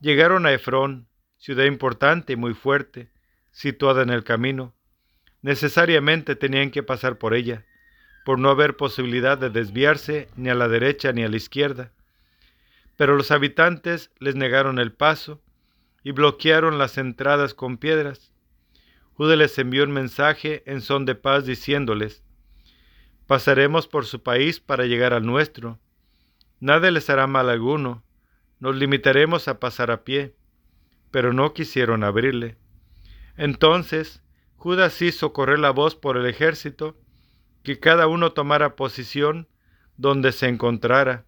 [0.01, 3.11] Llegaron a Efrón, ciudad importante y muy fuerte,
[3.51, 4.75] situada en el camino.
[5.43, 7.67] Necesariamente tenían que pasar por ella,
[8.27, 11.93] por no haber posibilidad de desviarse ni a la derecha ni a la izquierda.
[12.97, 15.41] Pero los habitantes les negaron el paso
[16.03, 18.33] y bloquearon las entradas con piedras.
[19.13, 22.25] Judá les envió un mensaje en son de paz diciéndoles,
[23.29, 25.79] Pasaremos por su país para llegar al nuestro.
[26.59, 28.03] Nada les hará mal alguno.
[28.59, 30.35] Nos limitaremos a pasar a pie.
[31.13, 32.57] Pero no quisieron abrirle.
[33.37, 34.21] Entonces
[34.57, 36.97] Judas hizo correr la voz por el ejército,
[37.67, 39.49] que cada uno tomara posición
[39.97, 41.25] donde se encontrara.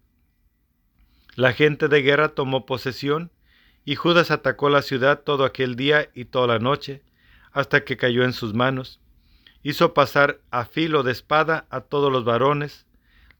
[1.35, 3.31] La gente de guerra tomó posesión,
[3.83, 7.03] y Judas atacó la ciudad todo aquel día y toda la noche,
[7.51, 9.01] hasta que cayó en sus manos
[9.63, 12.85] hizo pasar a filo de espada a todos los varones,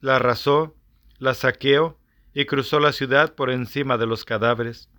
[0.02, 0.76] la arrasó,
[1.18, 1.98] la saqueó
[2.34, 4.90] y cruzó la ciudad por encima de los cadáveres.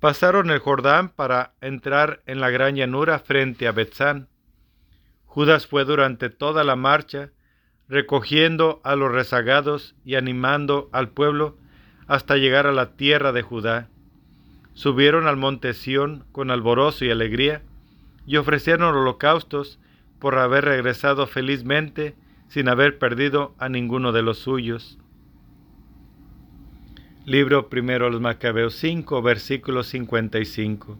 [0.00, 4.28] Pasaron el Jordán para entrar en la gran llanura frente a Betzán.
[5.38, 7.30] Judas fue durante toda la marcha,
[7.88, 11.56] recogiendo a los rezagados y animando al pueblo
[12.08, 13.88] hasta llegar a la tierra de Judá.
[14.74, 17.62] Subieron al monte Sión con alborozo y alegría,
[18.26, 19.78] y ofrecieron holocaustos
[20.18, 22.16] por haber regresado felizmente
[22.48, 24.98] sin haber perdido a ninguno de los suyos.
[27.26, 30.98] Libro primero de los Macabeos 5, versículo 55.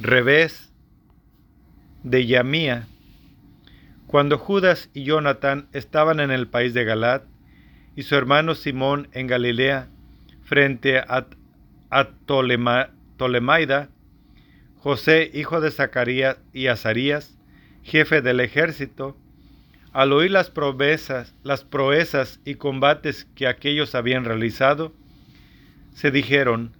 [0.00, 0.72] Revés
[2.02, 2.86] de Yamía.
[4.10, 7.22] Cuando Judas y Jonathan estaban en el país de Galat
[7.94, 9.86] y su hermano Simón en Galilea,
[10.42, 11.28] frente a,
[12.26, 13.88] Tolemaida,
[14.78, 17.38] José, hijo de Zacarías y Azarías,
[17.84, 19.16] jefe del ejército,
[19.92, 24.92] al oír las proezas, las proezas y combates que aquellos habían realizado,
[25.94, 26.72] se dijeron,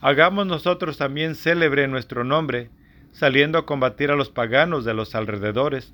[0.00, 2.70] hagamos nosotros también célebre nuestro nombre,
[3.10, 5.92] saliendo a combatir a los paganos de los alrededores.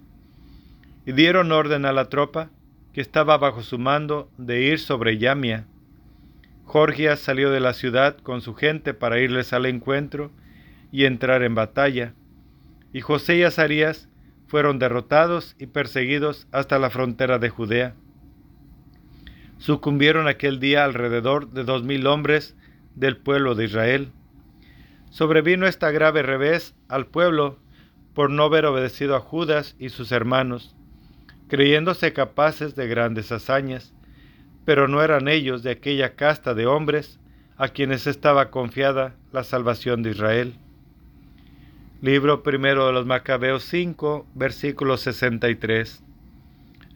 [1.05, 2.51] Y dieron orden a la tropa,
[2.93, 5.67] que estaba bajo su mando, de ir sobre Yamia.
[6.65, 10.31] Jorgias salió de la ciudad con su gente para irles al encuentro
[10.91, 12.15] y entrar en batalla.
[12.93, 14.09] Y José y Azarías
[14.47, 17.95] fueron derrotados y perseguidos hasta la frontera de Judea.
[19.59, 22.55] Sucumbieron aquel día alrededor de dos mil hombres
[22.95, 24.13] del pueblo de Israel.
[25.11, 27.59] Sobrevino esta grave revés al pueblo
[28.15, 30.75] por no haber obedecido a Judas y sus hermanos,
[31.53, 33.93] creyéndose capaces de grandes hazañas,
[34.65, 37.21] pero no eran ellos de aquella casta de hombres
[37.59, 40.55] a quienes estaba confiada la salvación de Israel.
[42.01, 46.03] Libro primero de los Macabeos 5, versículo 63.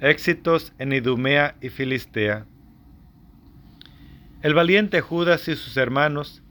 [0.00, 2.46] Éxitos en Idumea y Filistea.
[4.40, 6.42] El valiente Judas y sus hermanos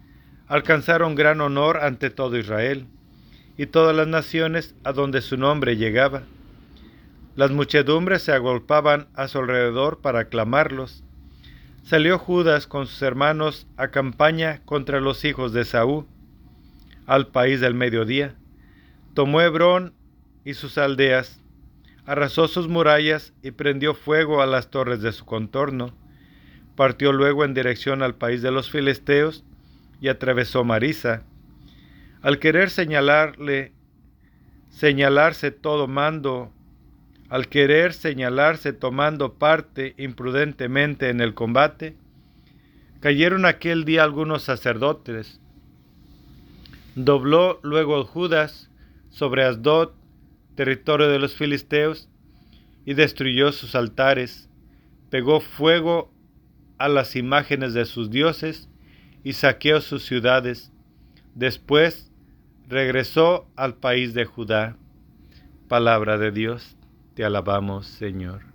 [0.46, 2.86] alcanzaron gran honor ante todo Israel
[3.58, 6.22] y todas las naciones a donde su nombre llegaba.
[7.36, 11.04] Las muchedumbres se agolpaban a su alrededor para aclamarlos.
[11.84, 16.06] Salió Judas con sus hermanos a campaña contra los hijos de Saúl,
[17.06, 18.36] al país del mediodía
[19.16, 19.94] Tomó Hebrón
[20.44, 21.42] y sus aldeas,
[22.06, 25.96] arrasó sus murallas y prendió fuego a las torres de su contorno.
[26.76, 29.46] Partió luego en dirección al país de los filisteos
[30.02, 31.24] y atravesó Marisa.
[32.22, 33.72] Al querer señalarle,
[34.68, 36.52] señalarse todo mando,
[37.30, 41.96] al querer señalarse tomando parte imprudentemente en el combate,
[43.00, 45.40] cayeron aquel día algunos sacerdotes.
[46.96, 48.70] Dobló luego Judas
[49.10, 49.92] sobre Asdod,
[50.56, 52.10] territorio de los filisteos,
[52.86, 54.50] y destruyó sus altares,
[55.10, 56.12] pegó fuego
[56.78, 58.70] a las imágenes de sus dioses
[59.24, 60.72] y saqueó sus ciudades.
[61.34, 62.12] Después
[62.68, 64.78] regresó al país de Judá.
[65.68, 66.75] Palabra de Dios,
[67.16, 68.46] te alabamos Señor.